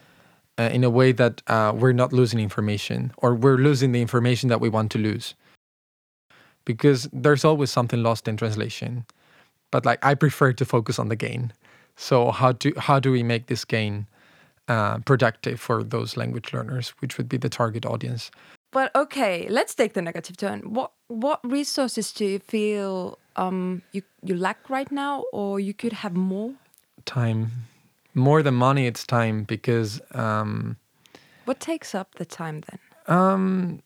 uh, 0.58 0.70
in 0.72 0.84
a 0.84 0.90
way 0.90 1.12
that 1.12 1.42
uh, 1.46 1.72
we're 1.74 1.92
not 1.92 2.12
losing 2.12 2.40
information 2.40 3.12
or 3.18 3.34
we're 3.34 3.56
losing 3.56 3.92
the 3.92 4.00
information 4.00 4.48
that 4.48 4.60
we 4.60 4.68
want 4.68 4.90
to 4.92 4.98
lose. 4.98 5.34
Because 6.64 7.08
there's 7.12 7.44
always 7.44 7.70
something 7.70 8.02
lost 8.02 8.26
in 8.26 8.36
translation. 8.36 9.04
But 9.70 9.84
like 9.84 10.04
I 10.04 10.14
prefer 10.14 10.52
to 10.52 10.64
focus 10.64 10.98
on 10.98 11.08
the 11.08 11.16
gain. 11.16 11.52
So 11.96 12.30
how 12.30 12.52
do 12.52 12.72
how 12.76 12.98
do 13.00 13.10
we 13.10 13.22
make 13.22 13.46
this 13.46 13.64
gain 13.64 14.06
uh, 14.68 14.98
productive 14.98 15.60
for 15.60 15.82
those 15.84 16.16
language 16.16 16.52
learners, 16.52 16.90
which 17.00 17.18
would 17.18 17.28
be 17.28 17.36
the 17.36 17.48
target 17.48 17.84
audience? 17.84 18.30
But 18.72 18.94
okay, 18.96 19.46
let's 19.48 19.74
take 19.74 19.92
the 19.94 20.02
negative 20.02 20.36
turn. 20.36 20.60
What 20.62 20.92
what 21.08 21.40
resources 21.44 22.12
do 22.12 22.24
you 22.24 22.38
feel 22.38 23.18
um, 23.36 23.82
you 23.92 24.02
you 24.22 24.34
lack 24.36 24.68
right 24.68 24.90
now, 24.90 25.24
or 25.32 25.60
you 25.60 25.74
could 25.74 25.92
have 25.92 26.16
more? 26.16 26.54
Time, 27.04 27.50
more 28.14 28.42
than 28.42 28.54
money, 28.54 28.86
it's 28.86 29.06
time 29.06 29.44
because. 29.44 30.00
Um, 30.12 30.76
what 31.44 31.60
takes 31.60 31.94
up 31.94 32.14
the 32.14 32.24
time 32.24 32.62
then? 32.70 33.16
Um, 33.16 33.82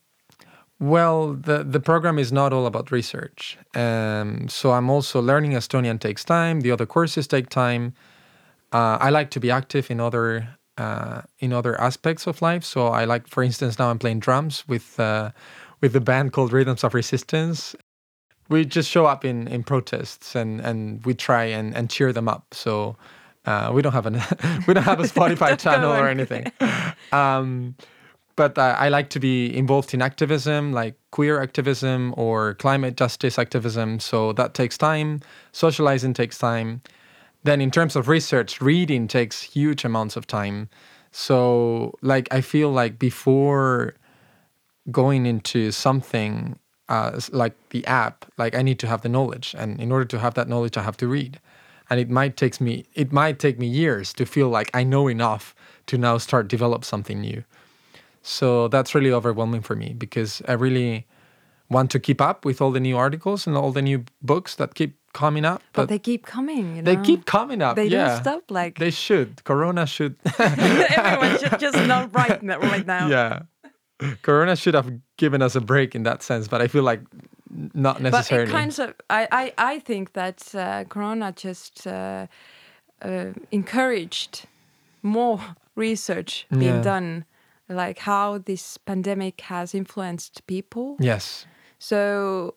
well, 0.79 1.33
the 1.33 1.63
the 1.63 1.79
program 1.79 2.17
is 2.17 2.31
not 2.31 2.53
all 2.53 2.65
about 2.65 2.91
research. 2.91 3.57
Um, 3.75 4.47
so 4.47 4.71
I'm 4.71 4.89
also 4.89 5.21
learning 5.21 5.51
Estonian 5.51 5.99
takes 5.99 6.23
time. 6.23 6.61
The 6.61 6.71
other 6.71 6.85
courses 6.85 7.27
take 7.27 7.49
time. 7.49 7.93
Uh, 8.71 8.97
I 9.01 9.09
like 9.09 9.29
to 9.31 9.39
be 9.39 9.51
active 9.51 9.91
in 9.91 9.99
other 9.99 10.57
uh, 10.77 11.21
in 11.39 11.51
other 11.51 11.79
aspects 11.81 12.27
of 12.27 12.41
life. 12.41 12.63
So 12.63 12.87
I 12.87 13.03
like, 13.03 13.27
for 13.27 13.43
instance, 13.43 13.77
now 13.77 13.89
I'm 13.89 13.99
playing 13.99 14.19
drums 14.19 14.63
with 14.67 14.99
uh, 14.99 15.31
with 15.81 15.93
the 15.93 16.01
band 16.01 16.31
called 16.31 16.53
Rhythms 16.53 16.83
of 16.83 16.93
Resistance. 16.93 17.75
We 18.47 18.65
just 18.65 18.89
show 18.89 19.05
up 19.05 19.23
in, 19.25 19.47
in 19.47 19.63
protests 19.63 20.35
and, 20.35 20.59
and 20.61 21.05
we 21.05 21.13
try 21.13 21.43
and, 21.43 21.75
and 21.75 21.87
cheer 21.87 22.11
them 22.11 22.27
up. 22.27 22.45
So 22.51 22.95
uh, 23.45 23.71
we 23.73 23.81
don't 23.81 23.93
have 23.93 24.05
an 24.05 24.21
we 24.67 24.73
don't 24.73 24.83
have 24.83 24.99
a 24.99 25.03
Spotify 25.15 25.57
channel 25.57 25.91
or 25.91 26.07
anything. 26.07 26.51
Um, 27.11 27.75
but 28.35 28.57
uh, 28.57 28.75
I 28.79 28.87
like 28.87 29.09
to 29.09 29.19
be 29.19 29.53
involved 29.53 29.93
in 29.93 30.01
activism, 30.01 30.71
like 30.71 30.95
queer 31.11 31.41
activism 31.41 32.13
or 32.15 32.53
climate 32.53 32.95
justice 32.95 33.37
activism. 33.37 33.99
So 33.99 34.31
that 34.31 34.53
takes 34.53 34.77
time. 34.77 35.19
Socializing 35.51 36.13
takes 36.13 36.37
time. 36.37 36.81
Then, 37.43 37.59
in 37.59 37.69
terms 37.69 37.95
of 37.95 38.07
research, 38.07 38.61
reading 38.61 39.09
takes 39.09 39.41
huge 39.41 39.83
amounts 39.83 40.15
of 40.15 40.25
time. 40.25 40.69
So, 41.11 41.97
like, 42.01 42.27
I 42.31 42.41
feel 42.41 42.69
like 42.69 42.99
before 42.99 43.95
going 44.91 45.25
into 45.25 45.71
something 45.71 46.59
uh, 46.87 47.19
like 47.31 47.55
the 47.69 47.85
app, 47.85 48.25
like 48.37 48.55
I 48.55 48.61
need 48.61 48.79
to 48.79 48.87
have 48.87 49.01
the 49.01 49.09
knowledge, 49.09 49.55
and 49.57 49.79
in 49.79 49.91
order 49.91 50.05
to 50.05 50.19
have 50.19 50.33
that 50.35 50.47
knowledge, 50.47 50.77
I 50.77 50.83
have 50.83 50.97
to 50.97 51.07
read. 51.07 51.39
And 51.89 51.99
it 51.99 52.09
might 52.09 52.37
takes 52.37 52.61
me 52.61 52.85
it 52.93 53.11
might 53.11 53.39
take 53.39 53.59
me 53.59 53.67
years 53.67 54.13
to 54.13 54.25
feel 54.25 54.49
like 54.49 54.69
I 54.73 54.83
know 54.83 55.07
enough 55.07 55.55
to 55.87 55.97
now 55.97 56.17
start 56.17 56.47
develop 56.47 56.85
something 56.85 57.19
new. 57.19 57.43
So 58.21 58.67
that's 58.67 58.93
really 58.93 59.11
overwhelming 59.11 59.61
for 59.61 59.75
me 59.75 59.93
because 59.97 60.41
I 60.47 60.53
really 60.53 61.07
want 61.69 61.91
to 61.91 61.99
keep 61.99 62.21
up 62.21 62.45
with 62.45 62.61
all 62.61 62.71
the 62.71 62.79
new 62.79 62.97
articles 62.97 63.47
and 63.47 63.55
all 63.55 63.71
the 63.71 63.81
new 63.81 64.03
books 64.21 64.55
that 64.55 64.75
keep 64.75 64.97
coming 65.13 65.45
up. 65.45 65.61
But, 65.73 65.83
but 65.83 65.89
they 65.89 65.99
keep 65.99 66.25
coming. 66.25 66.75
You 66.75 66.81
know? 66.81 66.95
They 66.95 67.01
keep 67.01 67.25
coming 67.25 67.61
up. 67.61 67.75
They 67.75 67.85
yeah. 67.85 68.09
don't 68.09 68.21
stop. 68.21 68.43
Like 68.49 68.77
they 68.77 68.91
should. 68.91 69.43
Corona 69.43 69.85
should. 69.85 70.15
Everyone 70.39 71.39
should 71.39 71.59
just 71.59 71.87
not 71.87 72.13
write 72.13 72.43
right 72.43 72.85
now. 72.85 73.07
Yeah, 73.07 73.41
Corona 74.21 74.55
should 74.55 74.73
have 74.73 74.91
given 75.17 75.41
us 75.41 75.55
a 75.55 75.61
break 75.61 75.95
in 75.95 76.03
that 76.03 76.23
sense, 76.23 76.47
but 76.47 76.61
I 76.61 76.67
feel 76.67 76.83
like 76.83 77.01
not 77.49 78.01
necessarily. 78.01 78.45
But 78.45 78.49
it 78.49 78.53
kind 78.53 78.79
of, 78.79 78.93
I, 79.09 79.27
I, 79.31 79.53
I 79.57 79.79
think 79.79 80.13
that 80.13 80.53
uh, 80.55 80.83
Corona 80.85 81.33
just 81.35 81.87
uh, 81.87 82.27
uh, 83.01 83.25
encouraged 83.51 84.45
more 85.01 85.39
research 85.75 86.45
being 86.49 86.75
yeah. 86.75 86.81
done 86.81 87.25
like 87.69 87.99
how 87.99 88.39
this 88.39 88.77
pandemic 88.77 89.41
has 89.41 89.75
influenced 89.75 90.45
people. 90.47 90.97
Yes. 90.99 91.45
So 91.77 92.55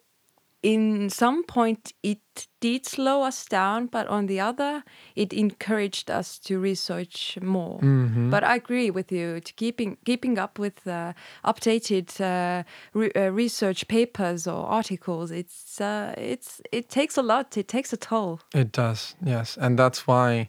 in 0.62 1.10
some 1.10 1.42
point 1.44 1.92
it 2.02 2.20
did 2.60 2.86
slow 2.86 3.22
us 3.22 3.44
down 3.46 3.86
but 3.86 4.06
on 4.06 4.26
the 4.26 4.38
other 4.38 4.84
it 5.16 5.32
encouraged 5.32 6.10
us 6.10 6.38
to 6.38 6.58
research 6.58 7.36
more. 7.42 7.80
Mm-hmm. 7.80 8.30
but 8.30 8.44
i 8.44 8.56
agree 8.56 8.90
with 8.90 9.10
you. 9.10 9.40
To 9.40 9.52
keeping 9.54 9.96
keeping 10.04 10.38
up 10.38 10.58
with 10.58 10.86
uh, 10.86 11.12
updated 11.44 12.08
uh, 12.20 12.62
re- 12.94 13.12
uh, 13.16 13.30
research 13.30 13.88
papers 13.88 14.46
or 14.46 14.64
articles 14.66 15.30
it's 15.30 15.80
uh, 15.80 16.14
it's 16.16 16.60
it 16.70 16.88
takes 16.88 17.16
a 17.16 17.22
lot. 17.22 17.56
It 17.56 17.68
takes 17.68 17.92
a 17.92 17.96
toll. 17.96 18.40
It 18.54 18.72
does 18.72 19.14
yes. 19.24 19.56
And 19.56 19.78
that's 19.78 20.06
why 20.06 20.48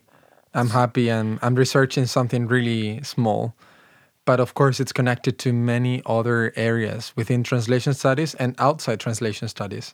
i'm 0.56 0.70
happy 0.70 1.10
and 1.10 1.40
i'm 1.42 1.56
researching 1.56 2.06
something 2.06 2.48
really 2.48 3.02
small 3.04 3.56
but 4.26 4.40
of 4.40 4.54
course 4.54 4.80
it's 4.80 4.94
connected 4.94 5.38
to 5.40 5.54
many 5.54 6.02
other 6.06 6.54
areas 6.56 7.14
within 7.16 7.44
translation 7.44 7.94
studies 7.94 8.36
and 8.36 8.56
outside 8.60 9.00
translation 9.00 9.48
studies. 9.48 9.94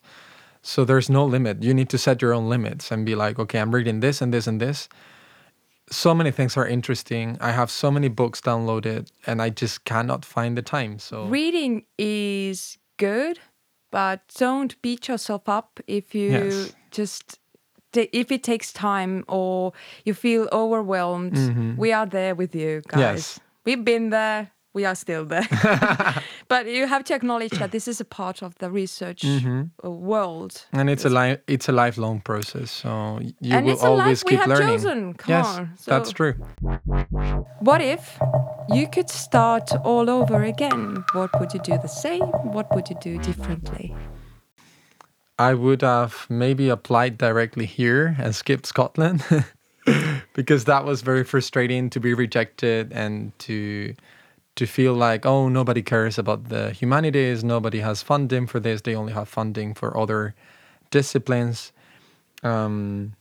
So 0.62 0.84
there's 0.84 1.10
no 1.10 1.26
limit. 1.26 1.64
You 1.64 1.74
need 1.74 1.90
to 1.90 1.98
set 1.98 2.22
your 2.22 2.34
own 2.34 2.50
limits 2.50 2.92
and 2.92 3.06
be 3.06 3.16
like 3.16 3.40
okay 3.40 3.60
i'm 3.60 3.74
reading 3.74 4.00
this 4.02 4.22
and 4.22 4.34
this 4.34 4.48
and 4.48 4.60
this. 4.60 4.90
So 5.92 6.14
many 6.14 6.30
things 6.30 6.56
are 6.56 6.68
interesting. 6.68 7.38
I 7.42 7.52
have 7.52 7.72
so 7.72 7.90
many 7.90 8.10
books 8.10 8.42
downloaded 8.42 9.10
and 9.26 9.42
i 9.42 9.50
just 9.50 9.86
cannot 9.86 10.26
find 10.26 10.58
the 10.58 10.62
time 10.62 11.00
so. 11.00 11.26
Reading 11.26 11.86
is 11.98 12.78
good 12.98 13.40
but 13.92 14.22
don't 14.38 14.80
beat 14.84 15.08
yourself 15.08 15.50
up 15.50 15.80
if 15.88 16.14
you 16.14 16.32
yes. 16.32 16.76
just 16.92 17.40
if 17.96 18.32
it 18.32 18.44
takes 18.44 18.72
time 18.72 19.26
or 19.28 19.74
you 20.06 20.14
feel 20.14 20.48
overwhelmed. 20.52 21.34
Mm-hmm. 21.34 21.76
we 21.76 21.92
are 21.92 22.06
there 22.06 22.36
with 22.36 22.54
you 22.54 22.84
guys. 22.88 23.00
yes 23.00 23.40
We've 23.66 23.84
been 23.84 24.10
there. 24.10 24.52
We 24.74 24.86
are 24.86 24.96
still 24.96 25.26
there. 25.26 25.48
but 26.48 26.68
you 26.68 26.86
have 26.88 27.04
to 27.06 27.16
acknowledge 27.16 27.52
that 27.54 27.72
this 27.72 27.88
is 27.88 28.00
a 28.00 28.06
part 28.06 28.44
of 28.44 28.56
the 28.60 28.70
research 28.70 29.22
mm-hmm. 29.22 29.64
Uh, 29.84 29.90
world. 29.90 30.68
And 30.72 30.90
it's 30.90 31.06
a 31.06 31.10
li- 31.10 31.38
it's 31.48 31.68
a 31.70 31.72
lifelong 31.72 32.22
process. 32.22 32.70
So 32.72 33.20
you 33.42 33.56
and 33.56 33.66
will 33.66 33.80
always 33.80 34.24
keep 34.24 34.46
learning. 34.46 34.68
Chosen. 34.68 35.14
Come 35.16 35.32
yes, 35.32 35.48
on. 35.48 35.72
So 35.76 35.92
that's 35.92 36.12
true. 36.12 36.34
What 37.60 37.82
if 37.82 38.20
you 38.70 38.88
could 38.88 39.10
start 39.10 39.72
all 39.84 40.10
over 40.10 40.44
again? 40.44 41.04
What 41.14 41.32
would 41.40 41.52
you 41.54 41.60
do 41.62 41.78
the 41.82 41.88
same? 41.88 42.28
What 42.54 42.74
would 42.76 42.90
you 42.90 42.98
do 43.02 43.18
differently? 43.18 43.96
I 45.40 45.54
would 45.54 45.82
have 45.82 46.28
maybe 46.30 46.68
applied 46.68 47.18
directly 47.18 47.66
here 47.66 48.16
and 48.20 48.36
skipped 48.36 48.66
Scotland. 48.66 49.24
because 50.40 50.64
that 50.64 50.86
was 50.86 51.02
very 51.02 51.26
frustrating 51.26 51.90
to 51.90 52.00
be 52.00 52.14
rejected 52.14 52.94
and 52.94 53.38
to 53.40 53.94
to 54.56 54.66
feel 54.66 54.94
like 54.94 55.26
oh 55.26 55.50
nobody 55.50 55.82
cares 55.82 56.18
about 56.18 56.48
the 56.48 56.72
humanities 56.72 57.44
nobody 57.44 57.80
has 57.80 58.02
funding 58.02 58.48
for 58.48 58.58
this 58.58 58.80
they 58.84 58.96
only 58.96 59.12
have 59.12 59.28
funding 59.28 59.74
for 59.74 59.90
other 59.98 60.34
disciplines. 60.92 61.74
Um, 62.42 63.12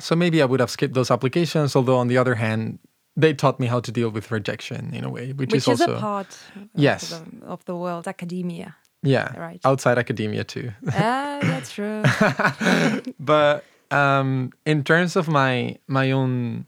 so 0.00 0.16
maybe 0.16 0.40
i 0.40 0.46
would 0.46 0.60
have 0.60 0.70
skipped 0.70 0.94
those 0.94 1.10
applications 1.10 1.76
although 1.76 1.98
on 1.98 2.08
the 2.08 2.16
other 2.16 2.36
hand 2.36 2.78
they 3.18 3.34
taught 3.34 3.60
me 3.60 3.66
how 3.66 3.80
to 3.80 3.92
deal 3.92 4.08
with 4.08 4.30
rejection 4.30 4.94
in 4.94 5.04
a 5.04 5.10
way 5.10 5.34
which, 5.34 5.52
which 5.52 5.68
is, 5.68 5.68
is 5.68 5.80
also 5.82 5.96
a 5.96 6.00
part 6.00 6.38
yes. 6.74 7.12
of 7.12 7.40
the, 7.40 7.46
of 7.46 7.64
the 7.66 7.76
world 7.76 8.08
academia 8.08 8.74
yeah 9.02 9.28
right? 9.38 9.60
outside 9.64 9.98
academia 9.98 10.42
too. 10.42 10.72
Ah 10.92 11.38
that's 11.42 11.70
true. 11.72 12.02
But 13.32 13.64
um, 13.96 14.52
in 14.64 14.84
terms 14.84 15.16
of 15.16 15.28
my 15.28 15.78
my 15.86 16.10
own 16.12 16.66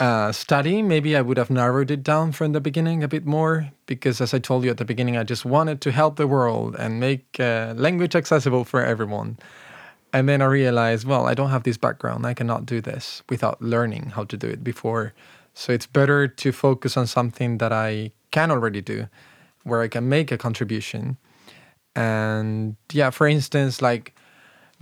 uh, 0.00 0.32
study, 0.32 0.82
maybe 0.82 1.16
I 1.16 1.20
would 1.20 1.36
have 1.36 1.50
narrowed 1.50 1.90
it 1.90 2.02
down 2.02 2.32
from 2.32 2.52
the 2.52 2.60
beginning 2.60 3.04
a 3.04 3.08
bit 3.08 3.24
more 3.24 3.70
because, 3.86 4.20
as 4.20 4.34
I 4.34 4.40
told 4.40 4.64
you 4.64 4.70
at 4.70 4.78
the 4.78 4.84
beginning, 4.84 5.16
I 5.16 5.22
just 5.22 5.44
wanted 5.44 5.80
to 5.82 5.92
help 5.92 6.16
the 6.16 6.26
world 6.26 6.74
and 6.76 6.98
make 6.98 7.38
uh, 7.38 7.74
language 7.76 8.16
accessible 8.16 8.64
for 8.64 8.84
everyone. 8.84 9.38
And 10.12 10.28
then 10.28 10.42
I 10.42 10.46
realized, 10.46 11.06
well, 11.06 11.26
I 11.26 11.34
don't 11.34 11.50
have 11.50 11.62
this 11.62 11.76
background. 11.76 12.26
I 12.26 12.34
cannot 12.34 12.66
do 12.66 12.80
this 12.80 13.22
without 13.28 13.60
learning 13.60 14.10
how 14.10 14.24
to 14.24 14.36
do 14.36 14.48
it 14.48 14.62
before. 14.62 15.12
So 15.54 15.72
it's 15.72 15.86
better 15.86 16.28
to 16.28 16.52
focus 16.52 16.96
on 16.96 17.06
something 17.06 17.58
that 17.58 17.72
I 17.72 18.12
can 18.30 18.50
already 18.50 18.80
do, 18.80 19.06
where 19.62 19.82
I 19.82 19.88
can 19.88 20.08
make 20.08 20.32
a 20.32 20.38
contribution. 20.38 21.16
And 21.96 22.76
yeah, 22.92 23.10
for 23.10 23.26
instance, 23.26 23.80
like 23.80 24.13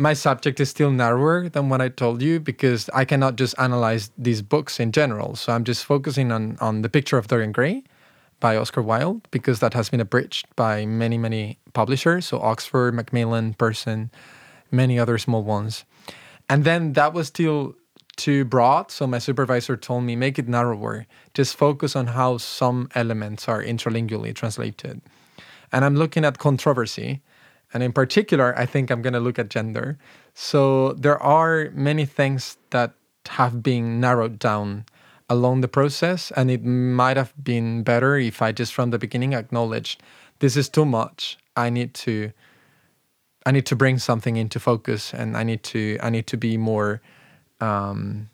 my 0.02 0.14
subject 0.14 0.58
is 0.58 0.68
still 0.68 0.90
narrower 0.90 1.48
than 1.48 1.68
what 1.68 1.80
I 1.80 1.88
told 1.88 2.22
you 2.22 2.40
because 2.40 2.90
I 2.92 3.04
cannot 3.04 3.36
just 3.36 3.54
analyze 3.56 4.10
these 4.18 4.42
books 4.42 4.80
in 4.80 4.90
general. 4.90 5.36
So 5.36 5.52
I'm 5.52 5.62
just 5.62 5.84
focusing 5.84 6.32
on 6.32 6.58
on 6.60 6.82
the 6.82 6.88
picture 6.88 7.18
of 7.18 7.28
Dorian 7.28 7.52
Gray 7.52 7.84
by 8.40 8.56
Oscar 8.56 8.82
Wilde 8.82 9.22
because 9.30 9.60
that 9.60 9.74
has 9.74 9.90
been 9.90 10.00
abridged 10.00 10.46
by 10.56 10.84
many 10.84 11.18
many 11.18 11.58
publishers, 11.72 12.26
so 12.26 12.40
Oxford, 12.40 12.94
Macmillan, 12.94 13.54
Pearson, 13.54 14.10
many 14.72 14.98
other 14.98 15.18
small 15.18 15.44
ones. 15.44 15.84
And 16.48 16.64
then 16.64 16.94
that 16.94 17.14
was 17.14 17.28
still 17.28 17.76
too 18.16 18.44
broad, 18.44 18.90
so 18.90 19.06
my 19.06 19.20
supervisor 19.20 19.76
told 19.76 20.02
me 20.02 20.16
make 20.16 20.36
it 20.38 20.48
narrower. 20.48 21.06
Just 21.32 21.56
focus 21.56 21.94
on 21.94 22.06
how 22.08 22.38
some 22.38 22.88
elements 22.94 23.48
are 23.48 23.62
intralingually 23.62 24.34
translated. 24.34 25.00
And 25.70 25.84
I'm 25.84 25.96
looking 25.96 26.24
at 26.24 26.38
controversy 26.38 27.22
and 27.72 27.82
in 27.82 27.92
particular, 27.92 28.58
I 28.58 28.66
think 28.66 28.90
I'm 28.90 29.02
going 29.02 29.12
to 29.14 29.20
look 29.20 29.38
at 29.38 29.48
gender. 29.48 29.98
So 30.34 30.92
there 30.92 31.20
are 31.22 31.70
many 31.74 32.04
things 32.04 32.56
that 32.70 32.92
have 33.28 33.62
been 33.62 34.00
narrowed 34.00 34.38
down 34.38 34.84
along 35.28 35.62
the 35.62 35.68
process. 35.68 36.30
And 36.36 36.50
it 36.50 36.64
might 36.64 37.16
have 37.16 37.32
been 37.42 37.82
better 37.82 38.16
if 38.16 38.42
I 38.42 38.52
just 38.52 38.74
from 38.74 38.90
the 38.90 38.98
beginning 38.98 39.34
acknowledged 39.34 40.02
this 40.40 40.56
is 40.56 40.68
too 40.68 40.84
much. 40.84 41.38
I 41.56 41.70
need 41.70 41.94
to. 42.06 42.32
I 43.44 43.50
need 43.50 43.66
to 43.66 43.76
bring 43.76 43.98
something 43.98 44.36
into 44.36 44.60
focus, 44.60 45.12
and 45.12 45.36
I 45.36 45.42
need 45.42 45.62
to. 45.64 45.98
I 46.00 46.10
need 46.10 46.26
to 46.28 46.36
be 46.36 46.56
more, 46.56 47.00
um, 47.60 48.30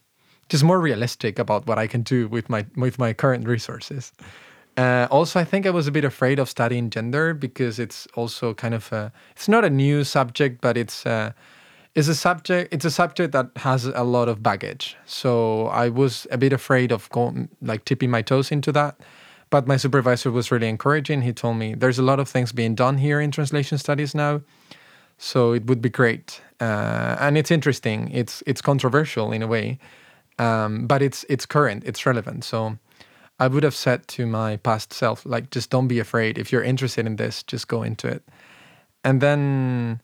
just 0.49 0.65
more 0.65 0.81
realistic 0.81 1.39
about 1.39 1.67
what 1.67 1.79
I 1.79 1.87
can 1.87 2.03
do 2.03 2.29
with 2.29 2.49
my 2.49 2.67
with 2.77 2.99
my 2.99 3.13
current 3.13 3.47
resources. 3.47 4.13
Uh, 4.79 5.09
also, 5.11 5.41
I 5.41 5.45
think 5.45 5.67
I 5.67 5.71
was 5.71 5.89
a 5.89 5.91
bit 5.91 6.05
afraid 6.05 6.39
of 6.39 6.49
studying 6.49 6.89
gender 6.89 7.35
because 7.35 7.81
it's 7.81 8.07
also 8.15 8.55
kind 8.55 8.75
of 8.75 8.93
a, 8.93 9.13
it's 9.33 9.49
not 9.49 9.65
a 9.65 9.71
new 9.71 10.05
subject, 10.05 10.61
but 10.61 10.77
it's 10.77 11.05
a, 11.05 11.11
uh, 11.11 11.31
it's 11.97 12.07
a 12.07 12.15
subject 12.15 12.73
it's 12.73 12.85
a 12.85 12.91
subject 12.93 13.33
that 13.33 13.51
has 13.57 13.87
a 13.87 14.05
lot 14.05 14.29
of 14.29 14.41
baggage. 14.41 14.97
So 15.05 15.67
I 15.67 15.89
was 15.89 16.29
a 16.31 16.39
bit 16.39 16.53
afraid 16.53 16.93
of 16.93 17.11
going 17.11 17.49
like 17.61 17.87
tipping 17.87 18.09
my 18.09 18.23
toes 18.23 18.53
into 18.53 18.71
that. 18.71 19.01
But 19.51 19.67
my 19.67 19.77
supervisor 19.79 20.31
was 20.31 20.53
really 20.53 20.69
encouraging. 20.69 21.23
He 21.23 21.33
told 21.33 21.57
me 21.57 21.75
there's 21.75 21.99
a 21.99 22.03
lot 22.03 22.21
of 22.21 22.29
things 22.29 22.53
being 22.53 22.77
done 22.77 22.99
here 22.99 23.21
in 23.21 23.33
translation 23.33 23.79
studies 23.79 24.15
now, 24.15 24.43
so 25.17 25.55
it 25.55 25.67
would 25.67 25.83
be 25.83 25.89
great. 25.89 26.41
Uh, 26.61 27.17
and 27.19 27.37
it's 27.37 27.51
interesting. 27.51 28.11
It's 28.13 28.45
it's 28.47 28.61
controversial 28.61 29.33
in 29.33 29.43
a 29.43 29.49
way, 29.49 29.81
um, 30.39 30.87
but 30.87 31.03
it's 31.03 31.25
it's 31.29 31.47
current. 31.47 31.83
It's 31.85 32.07
relevant. 32.07 32.45
So 32.45 32.79
I 33.39 33.47
would 33.47 33.63
have 33.63 33.75
said 33.75 34.09
to 34.09 34.27
my 34.27 34.57
past 34.57 34.93
self, 34.93 35.25
like, 35.25 35.51
just 35.51 35.71
don't 35.71 35.89
be 35.89 35.99
afraid. 36.01 36.39
If 36.39 36.51
you're 36.51 36.63
interested 36.63 37.07
in 37.07 37.17
this, 37.17 37.43
just 37.43 37.69
go 37.69 37.83
into 37.83 38.09
it. 38.09 38.23
And 39.05 39.21
then 39.21 40.01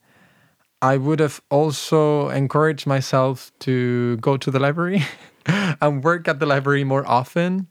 I 0.80 0.96
would 0.96 1.18
have 1.20 1.40
also 1.50 2.28
encouraged 2.28 2.86
myself 2.86 3.50
to 3.60 4.16
go 4.18 4.36
to 4.36 4.50
the 4.50 4.60
library 4.60 5.02
and 5.80 6.04
work 6.04 6.28
at 6.28 6.38
the 6.38 6.46
library 6.46 6.84
more 6.84 7.06
often. 7.06 7.66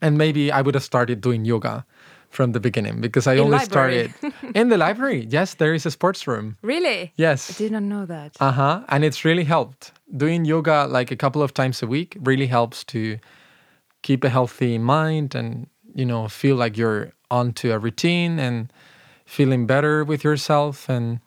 And 0.00 0.16
maybe 0.16 0.52
I 0.52 0.60
would 0.60 0.74
have 0.74 0.84
started 0.84 1.20
doing 1.20 1.44
yoga 1.44 1.84
from 2.30 2.52
the 2.52 2.60
beginning 2.60 3.00
because 3.00 3.26
I 3.26 3.34
in 3.34 3.40
only 3.40 3.58
library. 3.58 4.08
started 4.10 4.34
in 4.54 4.68
the 4.68 4.76
library. 4.76 5.26
Yes, 5.30 5.54
there 5.54 5.72
is 5.74 5.86
a 5.86 5.90
sports 5.90 6.26
room. 6.26 6.56
Really? 6.62 7.12
Yes. 7.16 7.50
I 7.50 7.54
did 7.58 7.72
not 7.72 7.82
know 7.82 8.06
that. 8.06 8.36
Uh 8.40 8.52
huh. 8.52 8.84
And 8.88 9.04
it's 9.04 9.24
really 9.24 9.44
helped. 9.44 9.92
Doing 10.16 10.44
yoga 10.44 10.86
like 10.88 11.10
a 11.10 11.16
couple 11.16 11.42
of 11.42 11.54
times 11.54 11.82
a 11.82 11.86
week 11.86 12.16
really 12.20 12.46
helps 12.46 12.84
to 12.84 13.18
keep 14.04 14.22
a 14.22 14.28
healthy 14.28 14.78
mind 14.78 15.34
and 15.34 15.66
you 15.94 16.06
know 16.06 16.28
feel 16.28 16.56
like 16.56 16.76
you're 16.76 17.12
onto 17.30 17.72
a 17.72 17.78
routine 17.78 18.38
and 18.38 18.72
feeling 19.24 19.66
better 19.66 20.04
with 20.04 20.22
yourself. 20.22 20.88
And 20.88 21.20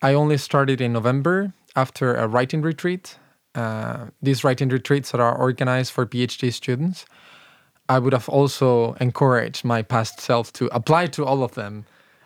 i 0.00 0.14
only 0.14 0.38
started 0.38 0.80
in 0.80 0.92
november 0.92 1.52
after 1.76 2.14
a 2.16 2.26
writing 2.26 2.62
retreat. 2.62 3.18
Uh, 3.54 4.06
these 4.22 4.42
writing 4.44 4.70
retreats 4.70 5.12
that 5.12 5.20
are 5.20 5.36
organized 5.36 5.92
for 5.92 6.06
phd 6.06 6.42
students 6.54 7.04
i 7.94 7.98
would 7.98 8.14
have 8.14 8.28
also 8.30 8.94
encouraged 8.94 9.62
my 9.62 9.82
past 9.82 10.18
self 10.20 10.50
to 10.54 10.64
apply 10.78 11.04
to 11.06 11.22
all 11.22 11.44
of 11.44 11.52
them 11.52 11.84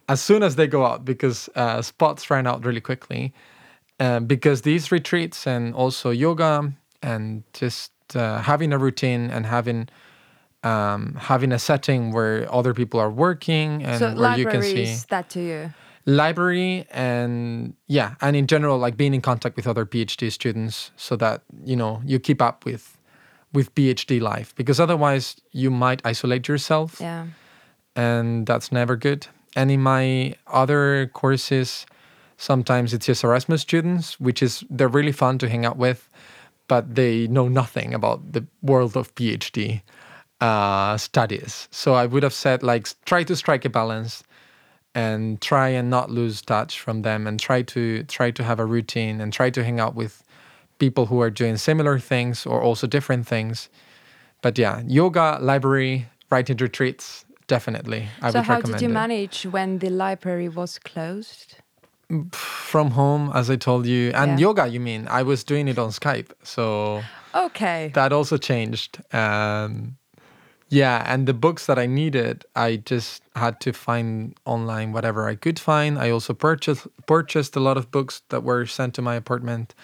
as 0.08 0.20
soon 0.20 0.42
as 0.42 0.56
they 0.56 0.66
go 0.66 0.84
out 0.84 1.04
because 1.04 1.48
uh, 1.56 1.82
spots 1.82 2.30
ran 2.30 2.46
out 2.46 2.64
really 2.64 2.80
quickly. 2.80 3.32
Uh, 3.98 4.20
because 4.20 4.62
these 4.62 4.92
retreats 4.92 5.46
and 5.46 5.74
also 5.74 6.10
yoga 6.10 6.72
and 7.02 7.42
just 7.54 7.92
uh, 8.14 8.40
having 8.42 8.72
a 8.72 8.78
routine 8.78 9.30
and 9.30 9.46
having 9.46 9.88
um, 10.62 11.14
having 11.18 11.52
a 11.52 11.58
setting 11.58 12.12
where 12.12 12.52
other 12.52 12.74
people 12.74 12.98
are 12.98 13.10
working 13.10 13.84
and 13.84 13.98
so 13.98 14.14
where 14.14 14.36
you 14.36 14.46
can 14.46 14.62
see 14.62 14.96
that 15.10 15.30
to 15.30 15.40
you? 15.40 15.74
Library 16.06 16.86
and 16.90 17.74
yeah 17.88 18.14
and 18.20 18.36
in 18.36 18.46
general 18.46 18.78
like 18.78 18.96
being 18.96 19.14
in 19.14 19.20
contact 19.20 19.56
with 19.56 19.66
other 19.66 19.84
phd 19.84 20.30
students 20.30 20.92
so 20.96 21.16
that 21.16 21.42
you 21.64 21.74
know 21.74 22.00
you 22.04 22.20
keep 22.20 22.40
up 22.40 22.64
with 22.64 22.96
with 23.52 23.74
phd 23.74 24.20
life 24.20 24.54
because 24.54 24.78
otherwise 24.78 25.36
you 25.52 25.70
might 25.70 26.00
isolate 26.04 26.46
yourself. 26.48 27.00
Yeah. 27.00 27.26
And 27.96 28.46
that's 28.46 28.70
never 28.70 28.94
good. 28.94 29.26
And 29.56 29.70
in 29.70 29.82
my 29.82 30.34
other 30.46 31.10
courses 31.12 31.86
sometimes 32.36 32.92
it's 32.92 33.06
just 33.06 33.24
erasmus 33.24 33.62
students 33.62 34.20
which 34.20 34.42
is 34.42 34.62
they're 34.68 34.88
really 34.88 35.12
fun 35.12 35.38
to 35.38 35.48
hang 35.48 35.64
out 35.64 35.76
with 35.76 36.08
but 36.68 36.94
they 36.94 37.26
know 37.28 37.48
nothing 37.48 37.94
about 37.94 38.32
the 38.32 38.44
world 38.62 38.96
of 38.96 39.14
PhD 39.14 39.82
uh, 40.40 40.96
studies. 40.96 41.68
So 41.70 41.94
I 41.94 42.06
would 42.06 42.22
have 42.22 42.34
said, 42.34 42.62
like, 42.62 42.88
try 43.04 43.22
to 43.24 43.36
strike 43.36 43.64
a 43.64 43.70
balance 43.70 44.22
and 44.94 45.40
try 45.40 45.68
and 45.68 45.90
not 45.90 46.10
lose 46.10 46.42
touch 46.42 46.80
from 46.80 47.02
them 47.02 47.26
and 47.26 47.38
try 47.38 47.62
to 47.62 48.02
try 48.04 48.30
to 48.30 48.42
have 48.42 48.58
a 48.58 48.64
routine 48.64 49.20
and 49.20 49.32
try 49.32 49.50
to 49.50 49.62
hang 49.62 49.78
out 49.78 49.94
with 49.94 50.24
people 50.78 51.06
who 51.06 51.20
are 51.20 51.30
doing 51.30 51.56
similar 51.56 51.98
things 51.98 52.46
or 52.46 52.60
also 52.60 52.86
different 52.86 53.26
things. 53.26 53.68
But 54.42 54.58
yeah, 54.58 54.82
yoga, 54.86 55.38
library, 55.40 56.06
writing 56.30 56.56
retreats, 56.58 57.24
definitely. 57.46 58.08
I 58.22 58.30
so 58.30 58.40
would 58.40 58.48
recommend. 58.48 58.66
How 58.66 58.72
did 58.72 58.82
you 58.82 58.88
it. 58.88 58.92
manage 58.92 59.46
when 59.46 59.78
the 59.78 59.90
library 59.90 60.48
was 60.48 60.78
closed? 60.78 61.56
From 62.32 62.92
home, 62.92 63.32
as 63.34 63.50
I 63.50 63.56
told 63.56 63.86
you, 63.86 64.10
and 64.14 64.32
yeah. 64.32 64.46
yoga. 64.46 64.66
You 64.66 64.80
mean 64.80 65.08
I 65.08 65.22
was 65.22 65.44
doing 65.44 65.68
it 65.68 65.78
on 65.78 65.90
Skype, 65.90 66.30
so 66.42 67.02
okay, 67.34 67.90
that 67.94 68.12
also 68.12 68.36
changed. 68.36 69.02
Um, 69.14 69.96
yeah, 70.68 71.04
and 71.06 71.26
the 71.26 71.34
books 71.34 71.66
that 71.66 71.78
I 71.78 71.86
needed, 71.86 72.44
I 72.56 72.76
just 72.76 73.22
had 73.36 73.60
to 73.60 73.72
find 73.72 74.34
online 74.44 74.92
whatever 74.92 75.28
I 75.28 75.36
could 75.36 75.58
find. 75.58 75.98
I 75.98 76.10
also 76.10 76.34
purchased 76.34 76.86
purchased 77.06 77.56
a 77.56 77.60
lot 77.60 77.76
of 77.76 77.90
books 77.90 78.22
that 78.28 78.42
were 78.42 78.66
sent 78.66 78.94
to 78.94 79.02
my 79.02 79.14
apartment, 79.14 79.74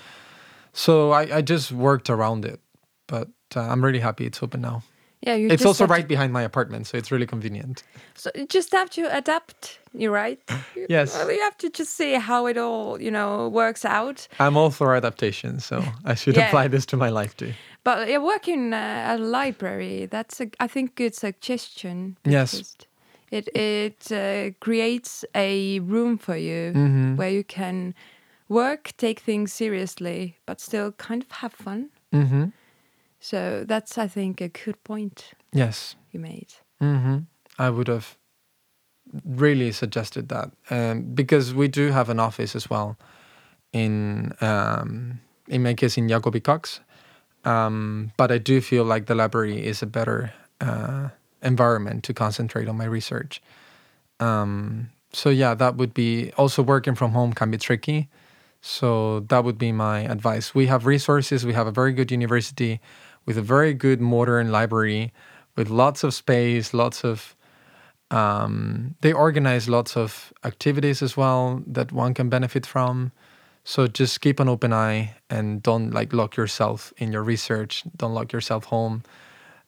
so 0.72 1.11
I, 1.11 1.38
I 1.38 1.42
just 1.42 1.72
worked 1.72 2.08
around 2.08 2.44
it. 2.44 2.61
But 3.06 3.28
uh, 3.56 3.61
I'm 3.61 3.85
really 3.85 4.00
happy 4.00 4.26
it's 4.26 4.42
open 4.42 4.61
now. 4.61 4.82
Yeah, 5.26 5.37
you 5.37 5.50
it's 5.50 5.64
also 5.64 5.87
right 5.87 6.02
to... 6.02 6.08
behind 6.08 6.32
my 6.32 6.42
apartment, 6.42 6.87
so 6.88 6.98
it's 6.98 7.12
really 7.12 7.26
convenient. 7.26 7.85
So 8.14 8.30
you 8.35 8.46
just 8.46 8.72
have 8.72 8.90
to 8.90 9.16
adapt. 9.16 9.78
You're 9.94 10.11
right. 10.12 10.40
yes. 10.88 11.16
You 11.28 11.40
have 11.42 11.56
to 11.58 11.70
just 11.70 11.94
see 11.94 12.14
how 12.14 12.46
it 12.46 12.56
all, 12.56 13.00
you 13.00 13.11
know, 13.11 13.48
works 13.48 13.85
out. 13.85 14.26
I'm 14.40 14.56
all 14.56 14.70
for 14.70 14.96
adaptation, 14.96 15.61
so 15.61 15.85
I 16.04 16.14
should 16.14 16.37
yeah. 16.37 16.48
apply 16.48 16.68
this 16.68 16.87
to 16.87 16.96
my 16.96 17.08
life 17.08 17.37
too. 17.37 17.52
But 17.85 18.08
yeah, 18.08 18.18
working 18.18 18.72
uh, 18.72 18.76
at 18.76 19.20
a 19.20 19.24
library, 19.24 20.06
that's 20.06 20.40
a, 20.40 20.50
I 20.58 20.66
think 20.66 20.96
good 20.96 21.14
suggestion. 21.14 22.16
Yes. 22.24 22.76
It 23.30 23.48
it 23.54 24.12
uh, 24.12 24.50
creates 24.58 25.24
a 25.35 25.80
room 25.80 26.18
for 26.18 26.37
you 26.37 26.72
mm 26.74 26.88
-hmm. 26.88 27.16
where 27.16 27.30
you 27.30 27.44
can 27.44 27.94
work, 28.48 28.92
take 28.96 29.20
things 29.24 29.56
seriously, 29.56 30.37
but 30.46 30.61
still 30.61 30.92
kind 30.92 31.22
of 31.22 31.30
have 31.30 31.54
fun. 31.56 31.90
Mm 32.11 32.28
-hmm. 32.28 32.52
So 33.22 33.64
that's, 33.64 33.98
I 33.98 34.08
think, 34.08 34.40
a 34.40 34.48
good 34.48 34.82
point. 34.82 35.30
Yes. 35.52 35.94
You 36.11 36.18
made. 36.18 36.52
Mm-hmm. 36.82 37.18
I 37.56 37.70
would 37.70 37.87
have 37.87 38.18
really 39.24 39.70
suggested 39.70 40.28
that 40.28 40.50
um, 40.70 41.02
because 41.14 41.54
we 41.54 41.68
do 41.68 41.92
have 41.92 42.08
an 42.08 42.18
office 42.18 42.56
as 42.56 42.68
well 42.68 42.96
in 43.72 44.32
um, 44.40 45.20
in 45.46 45.62
my 45.62 45.74
case 45.74 45.96
in 45.96 46.08
Jacobi 46.08 46.42
Cox. 46.42 46.80
Um, 47.44 48.11
but 48.16 48.32
I 48.32 48.38
do 48.38 48.61
feel 48.61 48.85
like 48.85 49.06
the 49.06 49.14
library 49.14 49.64
is 49.64 49.82
a 49.82 49.87
better 49.87 50.32
uh, 50.61 51.11
environment 51.42 52.02
to 52.04 52.14
concentrate 52.14 52.68
on 52.68 52.76
my 52.76 52.87
research. 52.87 53.40
Um, 54.18 54.90
so 55.12 55.30
yeah, 55.30 55.54
that 55.54 55.76
would 55.76 55.94
be 55.94 56.32
also 56.37 56.62
working 56.62 56.96
from 56.96 57.12
home 57.12 57.32
can 57.32 57.52
be 57.52 57.58
tricky. 57.58 58.08
So 58.62 59.20
that 59.28 59.44
would 59.44 59.58
be 59.58 59.72
my 59.72 60.00
advice. 60.00 60.54
We 60.54 60.66
have 60.66 60.87
resources. 60.87 61.44
We 61.44 61.52
have 61.52 61.66
a 61.66 61.72
very 61.72 61.92
good 61.92 62.11
university 62.11 62.80
with 63.26 63.38
a 63.38 63.42
very 63.42 63.74
good 63.74 64.00
modern 64.00 64.50
library 64.50 65.12
with 65.56 65.68
lots 65.70 66.04
of 66.04 66.14
space, 66.14 66.72
lots 66.72 67.04
of 67.04 67.37
um, 68.11 68.94
they 69.00 69.12
organize 69.12 69.68
lots 69.68 69.96
of 69.96 70.32
activities 70.44 71.02
as 71.02 71.16
well 71.16 71.62
that 71.66 71.92
one 71.92 72.12
can 72.12 72.28
benefit 72.28 72.66
from. 72.66 73.11
So 73.64 73.87
just 73.87 74.20
keep 74.20 74.38
an 74.38 74.48
open 74.48 74.72
eye 74.72 75.14
and 75.30 75.62
don't 75.62 75.92
like 75.92 76.12
lock 76.12 76.37
yourself 76.37 76.92
in 76.98 77.11
your 77.11 77.22
research. 77.22 77.85
Don't 77.96 78.12
lock 78.12 78.32
yourself 78.32 78.64
home, 78.64 79.02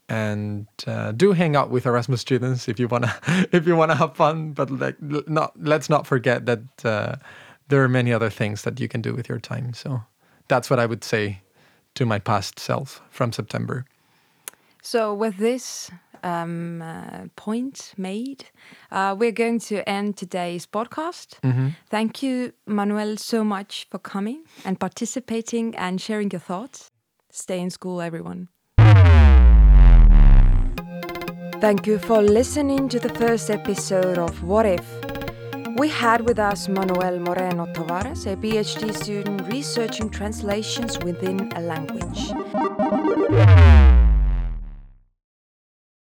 and 0.09 0.67
uh, 0.87 1.12
do 1.12 1.33
hang 1.33 1.57
out 1.57 1.71
with 1.71 1.87
Erasmus 1.87 2.21
students 2.21 2.69
if 2.69 2.79
you 2.79 2.88
wanna 2.88 3.14
if 3.53 3.67
you 3.67 3.77
wanna 3.77 3.95
have 3.95 4.14
fun. 4.14 4.53
But 4.53 4.71
like 4.71 5.01
not 5.01 5.53
let's 5.59 5.88
not 5.88 6.07
forget 6.07 6.45
that 6.47 6.85
uh, 6.85 7.17
there 7.69 7.83
are 7.83 7.88
many 7.88 8.12
other 8.12 8.31
things 8.31 8.62
that 8.62 8.79
you 8.81 8.88
can 8.88 9.01
do 9.01 9.14
with 9.14 9.29
your 9.29 9.38
time. 9.38 9.73
So 9.73 10.03
that's 10.49 10.69
what 10.69 10.79
I 10.79 10.87
would 10.87 11.05
say 11.05 11.40
to 11.95 12.07
my 12.07 12.19
past 12.19 12.59
self 12.59 13.03
from 13.11 13.33
September. 13.33 13.85
So 14.83 15.15
with 15.15 15.39
this 15.39 15.91
um, 16.23 16.83
uh, 16.83 17.27
point 17.37 17.95
made, 17.97 18.47
uh, 18.91 19.17
we're 19.19 19.33
going 19.33 19.59
to 19.61 19.89
end 19.89 20.17
today's 20.17 20.67
podcast. 20.67 21.41
Mm-hmm. 21.43 21.69
Thank 21.89 22.23
you, 22.23 22.53
Manuel, 22.67 23.17
so 23.17 23.45
much 23.45 23.87
for 23.91 23.99
coming 23.99 24.45
and 24.65 24.79
participating 24.79 25.75
and 25.77 26.01
sharing 26.01 26.31
your 26.31 26.41
thoughts. 26.41 26.91
Stay 27.31 27.61
in 27.61 27.71
school, 27.71 28.01
everyone. 28.01 28.49
Thank 31.61 31.87
you 31.87 31.99
for 31.99 32.21
listening 32.21 32.91
to 32.91 33.01
the 33.01 33.09
first 33.09 33.49
episode 33.49 34.19
of 34.19 34.43
What 34.43 34.67
If. 34.67 35.13
We 35.77 35.89
had 35.89 36.21
with 36.21 36.39
us 36.39 36.69
Manuel 36.69 37.19
Moreno 37.19 37.67
Tavares, 37.67 38.27
a 38.33 38.37
PhD 38.37 38.95
student 38.95 39.49
researching 39.49 40.09
translations 40.09 40.99
within 41.01 41.51
a 41.57 41.61
language. 41.61 42.31